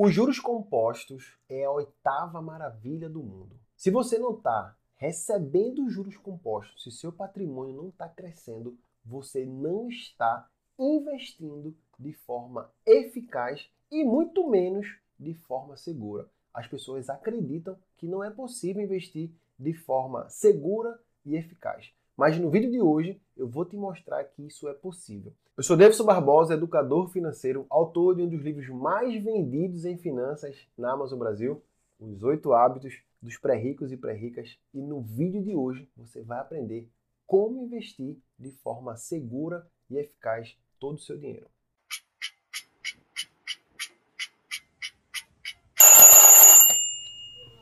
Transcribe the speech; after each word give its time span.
Os 0.00 0.14
juros 0.14 0.38
compostos 0.38 1.36
é 1.48 1.64
a 1.64 1.72
oitava 1.72 2.40
maravilha 2.40 3.08
do 3.08 3.20
mundo. 3.20 3.58
Se 3.76 3.90
você 3.90 4.16
não 4.16 4.30
está 4.30 4.76
recebendo 4.94 5.90
juros 5.90 6.16
compostos, 6.16 6.84
se 6.84 6.92
seu 6.92 7.10
patrimônio 7.10 7.74
não 7.74 7.88
está 7.88 8.08
crescendo, 8.08 8.78
você 9.04 9.44
não 9.44 9.88
está 9.88 10.48
investindo 10.78 11.76
de 11.98 12.12
forma 12.12 12.70
eficaz 12.86 13.68
e 13.90 14.04
muito 14.04 14.48
menos 14.48 14.86
de 15.18 15.34
forma 15.34 15.76
segura. 15.76 16.30
As 16.54 16.68
pessoas 16.68 17.10
acreditam 17.10 17.76
que 17.96 18.06
não 18.06 18.22
é 18.22 18.30
possível 18.30 18.84
investir 18.84 19.32
de 19.58 19.74
forma 19.74 20.28
segura 20.28 20.96
e 21.26 21.34
eficaz. 21.34 21.92
Mas 22.18 22.36
no 22.36 22.50
vídeo 22.50 22.68
de 22.68 22.82
hoje 22.82 23.16
eu 23.36 23.46
vou 23.46 23.64
te 23.64 23.76
mostrar 23.76 24.24
que 24.24 24.44
isso 24.44 24.68
é 24.68 24.74
possível. 24.74 25.32
Eu 25.56 25.62
sou 25.62 25.76
Davidson 25.76 26.04
Barbosa, 26.04 26.54
educador 26.54 27.06
financeiro, 27.12 27.64
autor 27.70 28.16
de 28.16 28.22
um 28.22 28.28
dos 28.28 28.42
livros 28.42 28.68
mais 28.68 29.22
vendidos 29.22 29.84
em 29.84 29.96
finanças 29.96 30.66
na 30.76 30.94
Amazon 30.94 31.16
Brasil, 31.16 31.62
Os 32.00 32.24
Oito 32.24 32.52
Hábitos 32.52 33.00
dos 33.22 33.38
Pré-Ricos 33.38 33.92
e 33.92 33.96
Pré-Ricas. 33.96 34.58
E 34.74 34.82
no 34.82 35.00
vídeo 35.00 35.40
de 35.44 35.54
hoje 35.54 35.88
você 35.96 36.20
vai 36.20 36.40
aprender 36.40 36.88
como 37.24 37.62
investir 37.62 38.18
de 38.36 38.50
forma 38.50 38.96
segura 38.96 39.64
e 39.88 39.96
eficaz 39.96 40.58
todo 40.80 40.96
o 40.96 41.00
seu 41.00 41.16
dinheiro. 41.16 41.46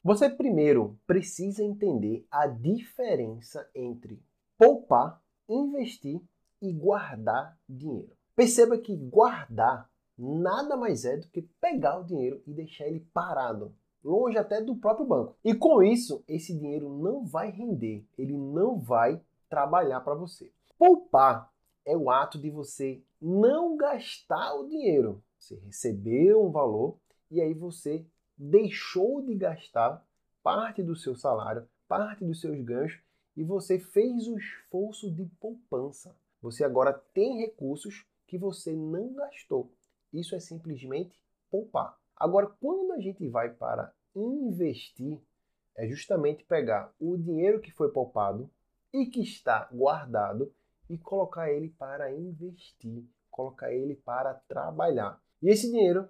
Você 0.02 0.30
primeiro 0.30 0.98
precisa 1.06 1.62
entender 1.62 2.24
a 2.30 2.46
diferença 2.46 3.68
entre 3.74 4.18
poupar, 4.58 5.22
investir 5.48 6.20
e 6.60 6.72
guardar 6.72 7.58
dinheiro. 7.68 8.16
Perceba 8.34 8.78
que 8.78 8.96
guardar 8.96 9.90
nada 10.18 10.76
mais 10.76 11.04
é 11.04 11.16
do 11.16 11.28
que 11.28 11.42
pegar 11.60 11.98
o 11.98 12.04
dinheiro 12.04 12.42
e 12.46 12.52
deixar 12.52 12.86
ele 12.86 13.06
parado, 13.12 13.74
longe 14.02 14.38
até 14.38 14.60
do 14.60 14.76
próprio 14.76 15.06
banco. 15.06 15.36
E 15.44 15.54
com 15.54 15.82
isso, 15.82 16.24
esse 16.26 16.56
dinheiro 16.56 16.88
não 16.88 17.24
vai 17.24 17.50
render, 17.50 18.06
ele 18.16 18.36
não 18.36 18.78
vai 18.78 19.20
trabalhar 19.48 20.00
para 20.00 20.14
você. 20.14 20.52
Poupar 20.78 21.52
é 21.84 21.96
o 21.96 22.10
ato 22.10 22.38
de 22.38 22.50
você 22.50 23.02
não 23.20 23.76
gastar 23.76 24.54
o 24.54 24.66
dinheiro. 24.66 25.22
Você 25.38 25.56
recebeu 25.56 26.44
um 26.44 26.50
valor 26.50 26.98
e 27.30 27.40
aí 27.40 27.54
você 27.54 28.06
deixou 28.36 29.22
de 29.22 29.34
gastar 29.34 30.04
parte 30.42 30.82
do 30.82 30.94
seu 30.94 31.14
salário, 31.16 31.66
parte 31.88 32.24
dos 32.24 32.40
seus 32.40 32.60
ganhos 32.62 32.98
e 33.36 33.44
você 33.44 33.78
fez 33.78 34.26
o 34.26 34.38
esforço 34.38 35.10
de 35.10 35.26
poupança. 35.40 36.16
Você 36.40 36.64
agora 36.64 36.92
tem 36.92 37.38
recursos 37.38 38.06
que 38.26 38.38
você 38.38 38.74
não 38.74 39.12
gastou. 39.14 39.70
Isso 40.12 40.34
é 40.34 40.40
simplesmente 40.40 41.20
poupar. 41.50 41.98
Agora, 42.16 42.46
quando 42.46 42.92
a 42.92 43.00
gente 43.00 43.28
vai 43.28 43.50
para 43.50 43.92
investir, 44.14 45.20
é 45.76 45.86
justamente 45.86 46.44
pegar 46.44 46.94
o 46.98 47.16
dinheiro 47.16 47.60
que 47.60 47.70
foi 47.70 47.90
poupado 47.90 48.50
e 48.92 49.06
que 49.06 49.20
está 49.20 49.68
guardado 49.70 50.52
e 50.88 50.96
colocar 50.96 51.50
ele 51.50 51.68
para 51.68 52.10
investir, 52.12 53.04
colocar 53.30 53.72
ele 53.72 53.96
para 53.96 54.34
trabalhar. 54.48 55.20
E 55.42 55.50
esse 55.50 55.70
dinheiro 55.70 56.08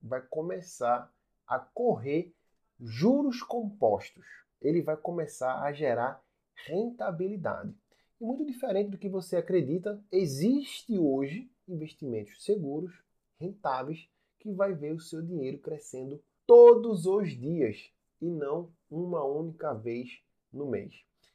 vai 0.00 0.22
começar 0.22 1.12
a 1.46 1.58
correr 1.58 2.32
juros 2.78 3.42
compostos. 3.42 4.24
Ele 4.60 4.82
vai 4.82 4.96
começar 4.96 5.62
a 5.62 5.72
gerar 5.72 6.22
rentabilidade. 6.66 7.74
E 8.20 8.24
muito 8.24 8.44
diferente 8.44 8.90
do 8.90 8.98
que 8.98 9.08
você 9.08 9.36
acredita, 9.36 10.02
existe 10.10 10.98
hoje 10.98 11.50
investimentos 11.68 12.44
seguros, 12.44 12.92
rentáveis, 13.38 14.08
que 14.38 14.52
vai 14.52 14.74
ver 14.74 14.92
o 14.92 15.00
seu 15.00 15.22
dinheiro 15.22 15.58
crescendo 15.58 16.22
todos 16.46 17.06
os 17.06 17.30
dias 17.38 17.90
e 18.20 18.26
não 18.26 18.72
uma 18.90 19.24
única 19.24 19.72
vez 19.74 20.20
no 20.52 20.66
mês. 20.66 20.94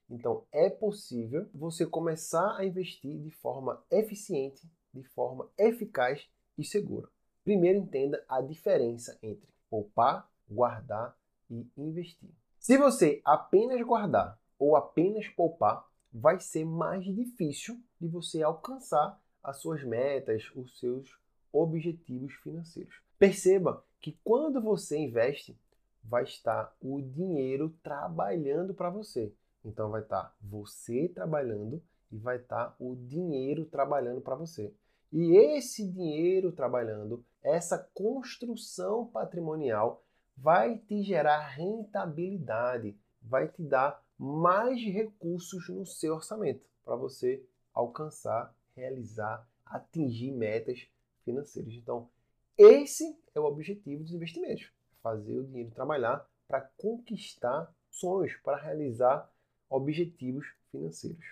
Então 0.10 0.46
é 0.52 0.70
possível 0.70 1.48
você 1.54 1.86
começar 1.86 2.58
a 2.58 2.66
investir 2.66 3.20
de 3.20 3.32
forma 3.32 3.84
eficiente, 3.90 4.68
de 4.94 5.04
forma 5.04 5.50
eficaz 5.58 6.30
e 6.58 6.64
segura. 6.64 7.10
Primeiro 7.44 7.80
entenda 7.80 8.24
a 8.28 8.42
diferença 8.42 9.18
entre 9.22 9.48
poupar, 9.70 10.30
guardar 10.50 11.18
e 11.50 11.68
investir. 11.78 12.30
Se 12.60 12.78
você 12.78 13.22
apenas 13.26 13.82
guardar 13.82 14.40
ou 14.64 14.78
apenas 14.78 15.28
poupar, 15.28 15.86
vai 16.14 16.40
ser 16.40 16.64
mais 16.64 17.04
difícil 17.04 17.78
de 18.00 18.08
você 18.08 18.42
alcançar 18.42 19.22
as 19.44 19.58
suas 19.58 19.84
metas, 19.84 20.50
os 20.56 20.80
seus 20.80 21.20
objetivos 21.52 22.34
financeiros. 22.36 23.02
Perceba 23.20 23.84
que 24.00 24.18
quando 24.24 24.62
você 24.62 24.98
investe, 24.98 25.60
vai 26.02 26.24
estar 26.24 26.74
o 26.82 27.02
dinheiro 27.02 27.76
trabalhando 27.84 28.74
para 28.74 28.90
você. 28.90 29.34
Então 29.66 29.90
vai 29.90 30.02
estar 30.02 30.34
você 30.42 31.10
trabalhando 31.10 31.84
e 32.10 32.18
vai 32.18 32.38
estar 32.38 32.74
o 32.80 32.96
dinheiro 32.96 33.66
trabalhando 33.66 34.22
para 34.22 34.36
você. 34.36 34.74
E 35.12 35.36
esse 35.36 35.86
dinheiro 35.86 36.54
trabalhando, 36.54 37.26
essa 37.42 37.78
construção 37.94 39.08
patrimonial 39.08 40.06
vai 40.38 40.78
te 40.78 41.04
gerar 41.04 41.50
rentabilidade, 41.50 42.98
vai 43.22 43.50
te 43.50 43.62
dar 43.62 44.04
mais 44.24 44.82
recursos 44.82 45.68
no 45.68 45.86
seu 45.86 46.16
orçamento 46.16 46.66
para 46.86 46.96
você 46.96 47.46
alcançar, 47.74 48.56
realizar, 48.74 49.46
atingir 49.66 50.32
metas 50.32 50.88
financeiras. 51.26 51.74
Então, 51.74 52.10
esse 52.58 53.20
é 53.36 53.40
o 53.42 53.44
objetivo 53.44 54.02
dos 54.02 54.14
investimentos: 54.14 54.72
fazer 55.02 55.38
o 55.38 55.44
dinheiro 55.44 55.72
trabalhar 55.72 56.26
para 56.48 56.62
conquistar 56.78 57.70
sonhos, 57.92 58.34
para 58.38 58.56
realizar 58.56 59.30
objetivos 59.70 60.48
financeiros. 60.72 61.26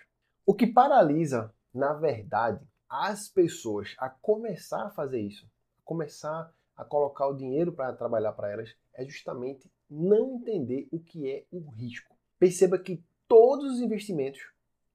O 0.44 0.52
que 0.52 0.66
paralisa, 0.66 1.50
na 1.72 1.94
verdade, 1.94 2.62
as 2.90 3.26
pessoas 3.26 3.94
a 3.96 4.10
começar 4.10 4.84
a 4.84 4.90
fazer 4.90 5.22
isso, 5.22 5.50
começar 5.82 6.54
a 6.76 6.84
colocar 6.84 7.26
o 7.26 7.36
dinheiro 7.36 7.72
para 7.72 7.94
trabalhar 7.94 8.32
para 8.32 8.50
elas, 8.50 8.76
é 8.92 9.02
justamente 9.06 9.72
não 9.88 10.34
entender 10.34 10.88
o 10.92 11.00
que 11.00 11.30
é 11.30 11.46
o 11.50 11.70
risco. 11.70 12.11
Perceba 12.42 12.76
que 12.76 13.00
todos 13.28 13.74
os 13.74 13.80
investimentos 13.80 14.40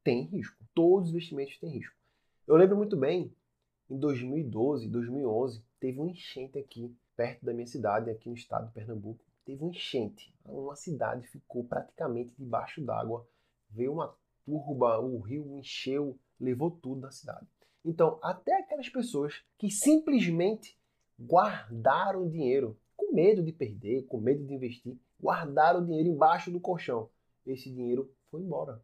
têm 0.03 0.24
risco. 0.24 0.62
Todos 0.75 1.08
os 1.08 1.13
investimentos 1.13 1.58
têm 1.58 1.69
risco. 1.69 1.96
Eu 2.46 2.58
lembro 2.58 2.75
muito 2.75 2.97
bem, 2.97 3.34
em 3.90 3.97
2012, 3.97 4.90
2011, 4.90 5.63
teve 5.80 5.97
um 5.97 6.09
enchente 6.09 6.59
aqui, 6.59 6.94
perto 7.16 7.46
da 7.46 7.53
minha 7.53 7.66
cidade, 7.66 8.09
aqui 8.09 8.28
no 8.28 8.36
estado 8.36 8.68
de 8.68 8.74
Pernambuco. 8.74 9.24
Teve 9.46 9.63
um 9.63 9.69
enchente. 9.69 10.36
Uma 10.44 10.75
cidade 10.75 11.25
ficou 11.30 11.63
praticamente 11.63 12.36
debaixo 12.38 12.81
d'água. 12.81 13.25
Veio 13.69 13.94
uma 13.94 14.13
turba, 14.46 15.00
o 15.00 15.18
rio 15.22 15.57
encheu, 15.57 16.19
levou 16.38 16.69
tudo 16.69 17.00
da 17.00 17.12
cidade. 17.12 17.47
Então, 17.86 18.19
até 18.22 18.59
aquelas 18.59 18.90
pessoas 18.90 19.41
que 19.57 19.72
simplesmente 19.72 20.78
guardaram 21.18 22.28
dinheiro, 22.28 22.78
com 22.97 23.13
medo 23.13 23.41
de 23.41 23.53
perder, 23.53 24.06
com 24.07 24.19
medo 24.19 24.46
de 24.46 24.53
investir, 24.53 24.97
guardaram 25.18 25.80
o 25.80 25.86
dinheiro 25.86 26.09
embaixo 26.09 26.52
do 26.52 26.59
colchão 26.59 27.09
esse 27.52 27.72
dinheiro 27.72 28.12
foi 28.30 28.41
embora. 28.41 28.81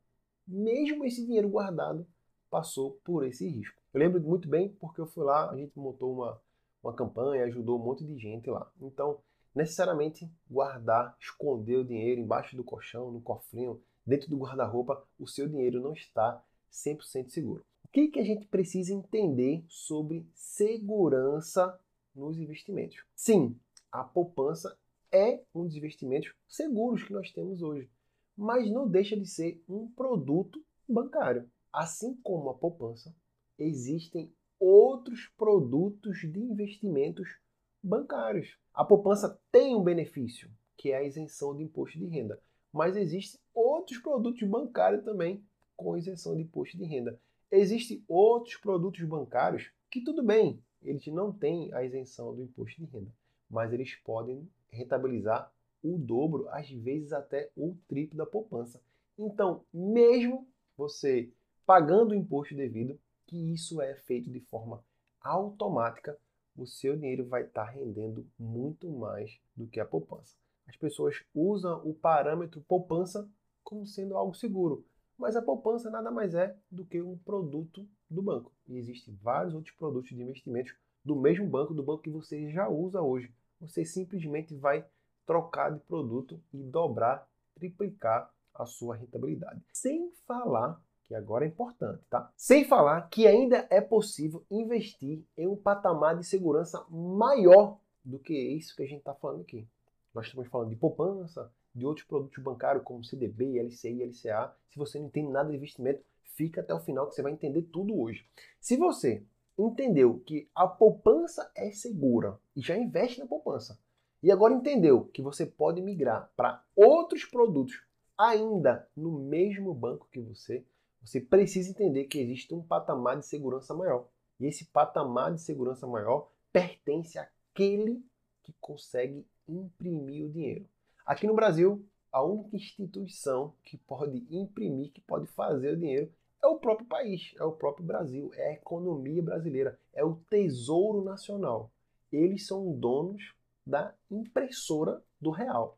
Mesmo 0.47 1.05
esse 1.05 1.25
dinheiro 1.25 1.49
guardado 1.49 2.05
passou 2.49 2.99
por 3.03 3.25
esse 3.25 3.47
risco. 3.47 3.81
Eu 3.93 3.99
lembro 3.99 4.21
muito 4.21 4.47
bem 4.47 4.69
porque 4.69 5.01
eu 5.01 5.07
fui 5.07 5.23
lá, 5.23 5.49
a 5.49 5.55
gente 5.55 5.77
montou 5.77 6.13
uma, 6.13 6.41
uma 6.83 6.93
campanha, 6.93 7.45
ajudou 7.45 7.79
um 7.79 7.83
monte 7.83 8.05
de 8.05 8.17
gente 8.17 8.49
lá. 8.49 8.71
Então, 8.81 9.19
necessariamente 9.55 10.29
guardar, 10.49 11.15
esconder 11.19 11.77
o 11.77 11.85
dinheiro 11.85 12.21
embaixo 12.21 12.55
do 12.55 12.63
colchão, 12.63 13.11
no 13.11 13.21
cofrinho, 13.21 13.81
dentro 14.05 14.29
do 14.29 14.37
guarda-roupa, 14.37 15.03
o 15.17 15.27
seu 15.27 15.47
dinheiro 15.47 15.81
não 15.81 15.93
está 15.93 16.43
100% 16.71 17.29
seguro. 17.29 17.65
O 17.85 17.87
que, 17.89 18.07
que 18.07 18.19
a 18.19 18.25
gente 18.25 18.47
precisa 18.47 18.93
entender 18.93 19.63
sobre 19.67 20.27
segurança 20.33 21.79
nos 22.15 22.37
investimentos? 22.37 23.03
Sim, 23.15 23.55
a 23.91 24.03
poupança 24.03 24.77
é 25.11 25.41
um 25.53 25.65
dos 25.65 25.75
investimentos 25.75 26.33
seguros 26.47 27.03
que 27.03 27.13
nós 27.13 27.31
temos 27.31 27.61
hoje 27.61 27.89
mas 28.37 28.69
não 28.71 28.87
deixa 28.87 29.17
de 29.17 29.27
ser 29.27 29.63
um 29.67 29.87
produto 29.87 30.63
bancário. 30.87 31.49
Assim 31.71 32.15
como 32.23 32.49
a 32.49 32.53
poupança, 32.53 33.15
existem 33.57 34.33
outros 34.59 35.27
produtos 35.37 36.19
de 36.19 36.39
investimentos 36.39 37.37
bancários. 37.81 38.57
A 38.73 38.83
poupança 38.85 39.39
tem 39.51 39.75
um 39.75 39.83
benefício, 39.83 40.49
que 40.77 40.91
é 40.91 40.97
a 40.97 41.03
isenção 41.03 41.55
de 41.55 41.63
imposto 41.63 41.97
de 41.97 42.05
renda, 42.05 42.41
mas 42.71 42.95
existem 42.95 43.39
outros 43.53 43.99
produtos 43.99 44.47
bancários 44.47 45.03
também 45.03 45.43
com 45.75 45.97
isenção 45.97 46.35
de 46.35 46.43
imposto 46.43 46.77
de 46.77 46.85
renda. 46.85 47.19
Existem 47.51 48.03
outros 48.07 48.57
produtos 48.57 49.03
bancários 49.03 49.71
que 49.91 50.01
tudo 50.01 50.23
bem, 50.23 50.59
eles 50.81 51.05
não 51.07 51.31
têm 51.31 51.73
a 51.73 51.83
isenção 51.83 52.33
do 52.33 52.41
imposto 52.41 52.79
de 52.79 52.91
renda, 52.91 53.11
mas 53.49 53.71
eles 53.71 53.95
podem 53.97 54.49
rentabilizar 54.71 55.51
o 55.83 55.97
dobro, 55.97 56.47
às 56.49 56.69
vezes 56.69 57.11
até 57.11 57.51
o 57.55 57.75
triplo 57.87 58.17
da 58.17 58.25
poupança. 58.25 58.81
Então, 59.17 59.63
mesmo 59.73 60.47
você 60.77 61.29
pagando 61.65 62.11
o 62.11 62.15
imposto 62.15 62.55
devido, 62.55 62.97
que 63.25 63.53
isso 63.53 63.81
é 63.81 63.95
feito 63.95 64.31
de 64.31 64.39
forma 64.39 64.83
automática, 65.21 66.17
o 66.55 66.65
seu 66.65 66.95
dinheiro 66.95 67.25
vai 67.25 67.43
estar 67.43 67.65
rendendo 67.65 68.25
muito 68.37 68.89
mais 68.89 69.39
do 69.55 69.67
que 69.67 69.79
a 69.79 69.85
poupança. 69.85 70.35
As 70.67 70.77
pessoas 70.77 71.23
usam 71.33 71.81
o 71.85 71.93
parâmetro 71.93 72.61
poupança 72.61 73.29
como 73.63 73.85
sendo 73.85 74.15
algo 74.15 74.33
seguro, 74.33 74.85
mas 75.17 75.35
a 75.35 75.41
poupança 75.41 75.89
nada 75.89 76.11
mais 76.11 76.35
é 76.35 76.55
do 76.71 76.85
que 76.85 77.01
um 77.01 77.17
produto 77.17 77.87
do 78.09 78.21
banco. 78.21 78.51
E 78.67 78.77
existem 78.77 79.17
vários 79.21 79.53
outros 79.53 79.75
produtos 79.75 80.09
de 80.09 80.21
investimentos 80.21 80.75
do 81.03 81.15
mesmo 81.15 81.47
banco, 81.47 81.73
do 81.73 81.83
banco 81.83 82.03
que 82.03 82.09
você 82.09 82.49
já 82.51 82.69
usa 82.69 83.01
hoje. 83.01 83.33
Você 83.59 83.83
simplesmente 83.85 84.55
vai 84.55 84.85
trocar 85.25 85.71
de 85.71 85.79
produto 85.81 86.41
e 86.53 86.63
dobrar, 86.63 87.27
triplicar 87.55 88.31
a 88.53 88.65
sua 88.65 88.95
rentabilidade. 88.95 89.61
Sem 89.71 90.11
falar 90.27 90.81
que 91.03 91.15
agora 91.15 91.45
é 91.45 91.47
importante, 91.47 92.03
tá? 92.09 92.31
Sem 92.35 92.65
falar 92.65 93.09
que 93.09 93.27
ainda 93.27 93.67
é 93.69 93.81
possível 93.81 94.45
investir 94.49 95.23
em 95.37 95.47
um 95.47 95.55
patamar 95.55 96.17
de 96.17 96.25
segurança 96.25 96.85
maior 96.89 97.77
do 98.03 98.19
que 98.19 98.33
isso 98.33 98.75
que 98.75 98.83
a 98.83 98.87
gente 98.87 98.99
está 98.99 99.13
falando 99.13 99.41
aqui. 99.41 99.67
Nós 100.13 100.27
estamos 100.27 100.47
falando 100.47 100.69
de 100.69 100.75
poupança, 100.75 101.51
de 101.73 101.85
outros 101.85 102.05
produtos 102.05 102.41
bancários 102.43 102.83
como 102.83 103.03
CDB, 103.03 103.59
LCI, 103.59 104.03
LCA. 104.03 104.55
Se 104.69 104.77
você 104.77 104.99
não 104.99 105.07
entende 105.07 105.31
nada 105.31 105.49
de 105.49 105.55
investimento, 105.55 106.03
fica 106.21 106.61
até 106.61 106.73
o 106.73 106.79
final 106.79 107.07
que 107.07 107.15
você 107.15 107.21
vai 107.21 107.31
entender 107.31 107.63
tudo 107.63 107.99
hoje. 107.99 108.25
Se 108.59 108.77
você 108.77 109.25
entendeu 109.57 110.19
que 110.25 110.49
a 110.53 110.67
poupança 110.67 111.51
é 111.55 111.71
segura 111.71 112.39
e 112.55 112.61
já 112.61 112.77
investe 112.77 113.19
na 113.19 113.25
poupança, 113.25 113.79
e 114.23 114.31
agora 114.31 114.53
entendeu 114.53 115.03
que 115.13 115.21
você 115.21 115.45
pode 115.45 115.81
migrar 115.81 116.31
para 116.37 116.63
outros 116.73 117.25
produtos 117.25 117.83
ainda 118.17 118.87
no 118.95 119.11
mesmo 119.19 119.73
banco 119.73 120.07
que 120.09 120.21
você, 120.21 120.65
você 121.01 121.19
precisa 121.19 121.69
entender 121.69 122.05
que 122.05 122.19
existe 122.19 122.53
um 122.53 122.63
patamar 122.63 123.19
de 123.19 123.25
segurança 123.25 123.73
maior. 123.73 124.07
E 124.39 124.45
esse 124.45 124.63
patamar 124.65 125.33
de 125.33 125.41
segurança 125.41 125.85
maior 125.85 126.31
pertence 126.53 127.19
àquele 127.19 128.01
que 128.41 128.53
consegue 128.61 129.27
imprimir 129.45 130.25
o 130.25 130.29
dinheiro. 130.29 130.65
Aqui 131.05 131.27
no 131.27 131.35
Brasil, 131.35 131.85
a 132.09 132.23
única 132.23 132.55
instituição 132.55 133.53
que 133.61 133.77
pode 133.77 134.25
imprimir, 134.31 134.93
que 134.93 135.01
pode 135.01 135.27
fazer 135.27 135.73
o 135.73 135.77
dinheiro, 135.77 136.09
é 136.41 136.47
o 136.47 136.59
próprio 136.59 136.87
país, 136.87 137.33
é 137.37 137.43
o 137.43 137.51
próprio 137.51 137.85
Brasil, 137.85 138.31
é 138.35 138.51
a 138.51 138.53
economia 138.53 139.21
brasileira, 139.21 139.77
é 139.93 140.03
o 140.03 140.15
Tesouro 140.29 141.03
Nacional. 141.03 141.69
Eles 142.09 142.47
são 142.47 142.71
donos 142.71 143.33
da 143.65 143.93
impressora 144.09 145.01
do 145.19 145.29
real. 145.29 145.77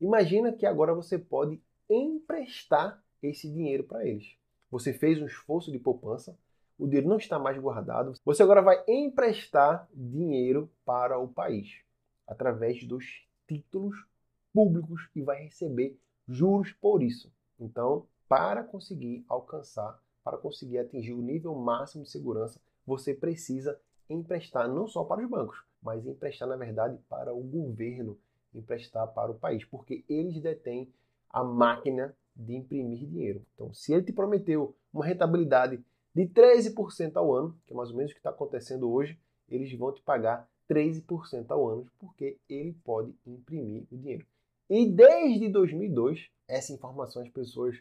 Imagina 0.00 0.52
que 0.52 0.66
agora 0.66 0.94
você 0.94 1.18
pode 1.18 1.60
emprestar 1.88 3.02
esse 3.22 3.50
dinheiro 3.50 3.84
para 3.84 4.06
eles. 4.06 4.36
Você 4.70 4.92
fez 4.92 5.20
um 5.20 5.26
esforço 5.26 5.70
de 5.70 5.78
poupança, 5.78 6.36
o 6.78 6.86
dinheiro 6.86 7.08
não 7.08 7.18
está 7.18 7.38
mais 7.38 7.58
guardado, 7.58 8.14
você 8.24 8.42
agora 8.42 8.60
vai 8.60 8.82
emprestar 8.88 9.88
dinheiro 9.94 10.70
para 10.84 11.18
o 11.18 11.28
país 11.28 11.82
através 12.26 12.82
dos 12.84 13.26
títulos 13.46 14.06
públicos 14.52 15.08
e 15.14 15.22
vai 15.22 15.44
receber 15.44 15.98
juros 16.26 16.72
por 16.72 17.02
isso. 17.02 17.32
Então, 17.60 18.06
para 18.28 18.64
conseguir 18.64 19.24
alcançar, 19.28 20.02
para 20.24 20.38
conseguir 20.38 20.78
atingir 20.78 21.12
o 21.12 21.22
nível 21.22 21.54
máximo 21.54 22.04
de 22.04 22.10
segurança, 22.10 22.60
você 22.86 23.14
precisa 23.14 23.78
emprestar 24.08 24.68
não 24.68 24.86
só 24.86 25.04
para 25.04 25.22
os 25.22 25.28
bancos, 25.28 25.62
mas 25.82 26.06
emprestar, 26.06 26.48
na 26.48 26.56
verdade, 26.56 26.98
para 27.08 27.34
o 27.34 27.42
governo, 27.42 28.18
emprestar 28.54 29.06
para 29.08 29.30
o 29.30 29.38
país, 29.38 29.64
porque 29.64 30.04
eles 30.08 30.40
detêm 30.40 30.92
a 31.28 31.42
máquina 31.42 32.14
de 32.34 32.54
imprimir 32.54 33.06
dinheiro. 33.06 33.44
Então, 33.54 33.72
se 33.72 33.92
ele 33.92 34.02
te 34.02 34.12
prometeu 34.12 34.74
uma 34.92 35.04
rentabilidade 35.04 35.82
de 36.14 36.26
13% 36.26 37.16
ao 37.16 37.34
ano, 37.34 37.58
que 37.66 37.72
é 37.72 37.76
mais 37.76 37.90
ou 37.90 37.96
menos 37.96 38.12
o 38.12 38.14
que 38.14 38.20
está 38.20 38.30
acontecendo 38.30 38.90
hoje, 38.90 39.18
eles 39.48 39.72
vão 39.76 39.92
te 39.92 40.02
pagar 40.02 40.48
13% 40.68 41.50
ao 41.50 41.68
ano, 41.68 41.86
porque 41.98 42.38
ele 42.48 42.72
pode 42.84 43.14
imprimir 43.26 43.84
o 43.90 43.96
dinheiro. 43.96 44.26
E 44.68 44.86
desde 44.86 45.48
2002, 45.48 46.30
essa 46.48 46.72
informação 46.72 47.22
as 47.22 47.28
pessoas 47.28 47.76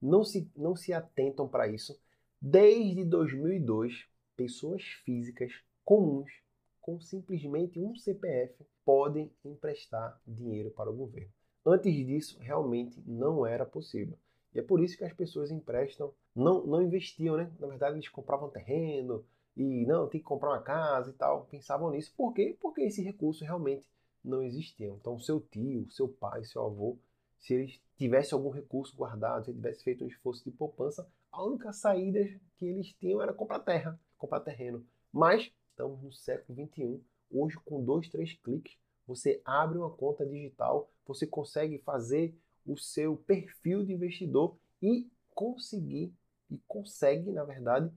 não 0.00 0.24
se, 0.24 0.50
não 0.56 0.74
se 0.74 0.92
atentam 0.92 1.48
para 1.48 1.68
isso. 1.68 2.00
Desde 2.40 3.04
2002, 3.04 4.06
pessoas 4.36 4.82
físicas 5.04 5.52
comuns 5.84 6.41
com 6.82 7.00
simplesmente 7.00 7.80
um 7.80 7.94
CPF 7.94 8.66
podem 8.84 9.32
emprestar 9.44 10.20
dinheiro 10.26 10.70
para 10.72 10.90
o 10.90 10.94
governo. 10.94 11.32
Antes 11.64 11.94
disso, 11.94 12.38
realmente 12.40 13.00
não 13.06 13.46
era 13.46 13.64
possível. 13.64 14.18
E 14.52 14.58
é 14.58 14.62
por 14.62 14.82
isso 14.82 14.98
que 14.98 15.04
as 15.04 15.12
pessoas 15.12 15.50
emprestam, 15.50 16.12
não, 16.34 16.66
não 16.66 16.82
investiam, 16.82 17.36
né? 17.36 17.50
Na 17.58 17.68
verdade, 17.68 17.94
eles 17.94 18.08
compravam 18.08 18.50
terreno 18.50 19.24
e 19.56 19.86
não, 19.86 20.08
tem 20.08 20.20
que 20.20 20.26
comprar 20.26 20.50
uma 20.50 20.62
casa 20.62 21.10
e 21.10 21.14
tal. 21.14 21.46
Pensavam 21.46 21.90
nisso. 21.90 22.12
Por 22.16 22.34
quê? 22.34 22.56
Porque 22.60 22.82
esse 22.82 23.00
recurso 23.00 23.44
realmente 23.44 23.88
não 24.22 24.42
existia. 24.42 24.88
Então, 24.88 25.18
seu 25.18 25.40
tio, 25.40 25.88
seu 25.90 26.08
pai, 26.08 26.44
seu 26.44 26.64
avô, 26.64 26.98
se 27.38 27.54
eles 27.54 27.80
tivessem 27.96 28.36
algum 28.36 28.50
recurso 28.50 28.96
guardado, 28.96 29.44
se 29.44 29.50
ele 29.50 29.58
tivesse 29.58 29.84
feito 29.84 30.04
um 30.04 30.08
esforço 30.08 30.44
de 30.44 30.50
poupança, 30.50 31.08
a 31.30 31.44
única 31.44 31.72
saída 31.72 32.20
que 32.56 32.66
eles 32.66 32.92
tinham 32.94 33.22
era 33.22 33.32
comprar 33.32 33.60
terra, 33.60 33.98
comprar 34.18 34.40
terreno. 34.40 34.84
Mas 35.12 35.52
estamos 35.82 36.00
no 36.00 36.12
século 36.12 36.54
21. 36.54 37.00
Hoje, 37.32 37.56
com 37.64 37.82
dois, 37.82 38.08
três 38.08 38.34
cliques, 38.34 38.78
você 39.04 39.42
abre 39.44 39.78
uma 39.78 39.90
conta 39.90 40.24
digital, 40.24 40.88
você 41.04 41.26
consegue 41.26 41.78
fazer 41.78 42.38
o 42.64 42.76
seu 42.76 43.16
perfil 43.16 43.84
de 43.84 43.92
investidor 43.92 44.56
e 44.80 45.10
conseguir 45.34 46.14
e 46.48 46.58
consegue, 46.68 47.32
na 47.32 47.42
verdade, 47.42 47.92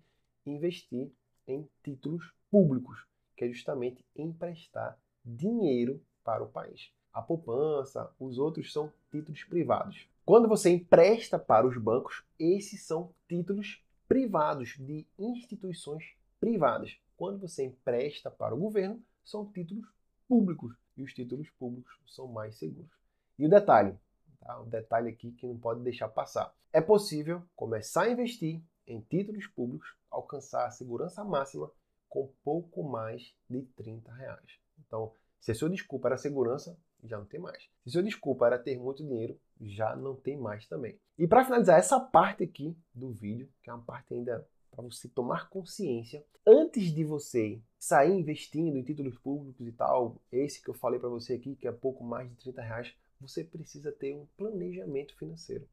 investir 0.45 1.11
em 1.47 1.69
títulos 1.83 2.33
públicos, 2.49 3.05
que 3.37 3.45
é 3.45 3.49
justamente 3.49 4.03
emprestar 4.15 4.97
dinheiro 5.23 6.01
para 6.23 6.43
o 6.43 6.49
país. 6.49 6.91
A 7.13 7.21
poupança, 7.21 8.11
os 8.19 8.39
outros 8.39 8.73
são 8.73 8.91
títulos 9.11 9.43
privados. 9.43 10.09
Quando 10.25 10.47
você 10.47 10.71
empresta 10.71 11.37
para 11.37 11.67
os 11.67 11.77
bancos, 11.77 12.23
esses 12.39 12.81
são 12.81 13.13
títulos 13.27 13.85
privados 14.07 14.75
de 14.79 15.05
instituições 15.19 16.15
privadas. 16.39 16.97
Quando 17.17 17.39
você 17.39 17.65
empresta 17.65 18.29
para 18.29 18.53
o 18.53 18.59
governo, 18.59 19.01
são 19.23 19.49
títulos 19.51 19.87
públicos 20.27 20.75
e 20.97 21.03
os 21.03 21.13
títulos 21.13 21.49
públicos 21.51 21.93
são 22.07 22.27
mais 22.27 22.57
seguros. 22.57 22.91
E 23.37 23.45
o 23.45 23.49
detalhe, 23.49 23.97
tá? 24.39 24.59
o 24.61 24.65
detalhe 24.65 25.09
aqui 25.09 25.31
que 25.31 25.47
não 25.47 25.57
pode 25.57 25.81
deixar 25.81 26.09
passar. 26.09 26.53
É 26.71 26.81
possível 26.81 27.43
começar 27.55 28.03
a 28.03 28.11
investir 28.11 28.61
em 28.87 29.01
títulos 29.01 29.47
públicos, 29.47 29.95
alcançar 30.09 30.67
a 30.67 30.71
segurança 30.71 31.23
máxima 31.23 31.71
com 32.09 32.31
pouco 32.43 32.83
mais 32.83 33.33
de 33.49 33.61
30 33.75 34.11
reais. 34.13 34.59
Então, 34.79 35.13
se 35.39 35.51
a 35.51 35.55
sua 35.55 35.69
desculpa 35.69 36.07
era 36.07 36.17
segurança, 36.17 36.77
já 37.03 37.17
não 37.17 37.25
tem 37.25 37.39
mais. 37.39 37.63
Se 37.83 37.89
a 37.89 37.91
sua 37.91 38.03
desculpa 38.03 38.47
era 38.47 38.59
ter 38.59 38.77
muito 38.77 39.03
dinheiro, 39.03 39.39
já 39.61 39.95
não 39.95 40.15
tem 40.15 40.37
mais 40.37 40.67
também. 40.67 40.99
E 41.17 41.27
para 41.27 41.45
finalizar 41.45 41.77
essa 41.79 41.99
parte 41.99 42.43
aqui 42.43 42.77
do 42.93 43.11
vídeo, 43.11 43.49
que 43.61 43.69
é 43.69 43.73
uma 43.73 43.83
parte 43.83 44.13
ainda 44.13 44.47
para 44.75 44.83
você 44.83 45.07
tomar 45.07 45.49
consciência 45.49 46.25
antes 46.45 46.93
de 46.93 47.03
você 47.03 47.61
sair 47.79 48.11
investindo 48.11 48.77
em 48.77 48.83
títulos 48.83 49.17
públicos 49.17 49.65
e 49.65 49.71
tal, 49.71 50.21
esse 50.31 50.61
que 50.61 50.69
eu 50.69 50.73
falei 50.73 50.99
para 50.99 51.09
você 51.09 51.33
aqui, 51.33 51.55
que 51.55 51.67
é 51.67 51.71
pouco 51.71 52.03
mais 52.03 52.29
de 52.29 52.35
30 52.35 52.61
reais, 52.61 52.95
você 53.19 53.43
precisa 53.43 53.91
ter 53.91 54.13
um 54.13 54.27
planejamento 54.37 55.15
financeiro. 55.17 55.67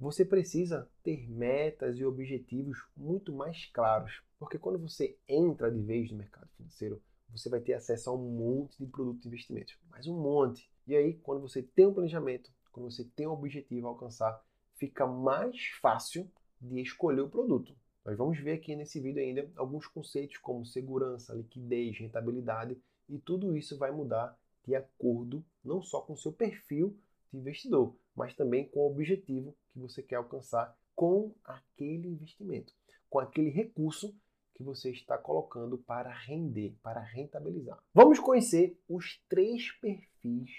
Você 0.00 0.24
precisa 0.24 0.90
ter 1.04 1.30
metas 1.30 1.96
e 1.98 2.04
objetivos 2.04 2.78
muito 2.96 3.32
mais 3.32 3.66
claros, 3.66 4.22
porque 4.38 4.58
quando 4.58 4.78
você 4.78 5.16
entra 5.28 5.70
de 5.70 5.80
vez 5.80 6.10
no 6.10 6.18
mercado 6.18 6.48
financeiro, 6.56 7.00
você 7.30 7.48
vai 7.48 7.60
ter 7.60 7.74
acesso 7.74 8.10
a 8.10 8.14
um 8.14 8.30
monte 8.30 8.76
de 8.78 8.86
produtos 8.86 9.22
de 9.22 9.28
investimento, 9.28 9.78
mais 9.88 10.06
um 10.06 10.18
monte. 10.18 10.68
E 10.86 10.96
aí, 10.96 11.14
quando 11.18 11.40
você 11.40 11.62
tem 11.62 11.86
um 11.86 11.94
planejamento, 11.94 12.50
quando 12.72 12.90
você 12.90 13.04
tem 13.04 13.26
um 13.28 13.32
objetivo 13.32 13.86
a 13.86 13.90
alcançar, 13.90 14.44
fica 14.74 15.06
mais 15.06 15.68
fácil 15.80 16.28
de 16.60 16.80
escolher 16.80 17.20
o 17.20 17.30
produto. 17.30 17.76
Nós 18.04 18.18
vamos 18.18 18.38
ver 18.40 18.52
aqui 18.52 18.74
nesse 18.74 19.00
vídeo 19.00 19.22
ainda 19.22 19.48
alguns 19.56 19.86
conceitos 19.86 20.36
como 20.38 20.66
segurança, 20.66 21.34
liquidez, 21.34 21.98
rentabilidade 21.98 22.76
e 23.08 23.18
tudo 23.18 23.56
isso 23.56 23.78
vai 23.78 23.92
mudar 23.92 24.36
de 24.64 24.74
acordo 24.74 25.44
não 25.64 25.80
só 25.80 26.00
com 26.00 26.14
o 26.14 26.16
seu 26.16 26.32
perfil 26.32 26.96
de 27.32 27.38
investidor, 27.38 27.94
mas 28.14 28.34
também 28.34 28.68
com 28.68 28.80
o 28.80 28.90
objetivo 28.90 29.54
que 29.72 29.78
você 29.78 30.02
quer 30.02 30.16
alcançar 30.16 30.76
com 30.94 31.32
aquele 31.44 32.08
investimento, 32.08 32.74
com 33.08 33.18
aquele 33.18 33.50
recurso 33.50 34.14
que 34.54 34.62
você 34.62 34.90
está 34.90 35.16
colocando 35.16 35.78
para 35.78 36.10
render, 36.10 36.74
para 36.82 37.00
rentabilizar. 37.00 37.78
Vamos 37.94 38.18
conhecer 38.18 38.78
os 38.88 39.20
três 39.28 39.70
perfis 39.72 40.50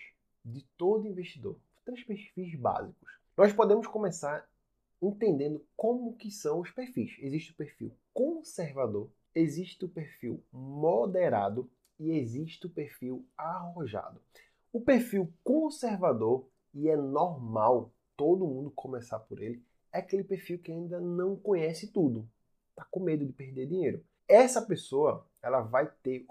de 0.44 0.62
todo 0.78 1.08
investidor, 1.08 1.58
três 1.86 2.04
perfis 2.04 2.56
básicos. 2.56 3.12
Nós 3.38 3.54
podemos 3.54 3.88
começar 3.88 4.48
entendendo 5.08 5.66
como 5.76 6.16
que 6.16 6.32
são 6.32 6.60
os 6.60 6.72
perfis. 6.72 7.16
Existe 7.20 7.52
o 7.52 7.56
perfil 7.56 7.92
conservador, 8.14 9.10
existe 9.34 9.84
o 9.86 9.90
perfil 9.90 10.44
moderado 10.52 11.70
e 12.00 12.12
existe 12.12 12.68
o 12.68 12.70
perfil 12.70 13.26
arrojado. 13.38 14.22
O 14.72 14.82
perfil 14.82 15.32
conservador, 15.44 16.48
e 16.74 16.90
é 16.90 16.96
normal 16.96 17.94
todo 18.18 18.48
mundo 18.48 18.72
começar 18.72 19.20
por 19.20 19.42
ele, 19.42 19.64
é 19.92 20.00
aquele 20.00 20.24
perfil 20.24 20.60
que 20.60 20.72
ainda 20.72 21.00
não 21.00 21.36
conhece 21.36 21.92
tudo, 21.92 22.28
está 22.70 22.84
com 22.86 23.00
medo 23.00 23.26
de 23.26 23.34
perder 23.34 23.68
dinheiro. 23.68 24.04
Essa 24.28 24.62
pessoa, 24.62 25.28
ela 25.42 25.62
vai 25.62 25.92
ter 26.02 26.26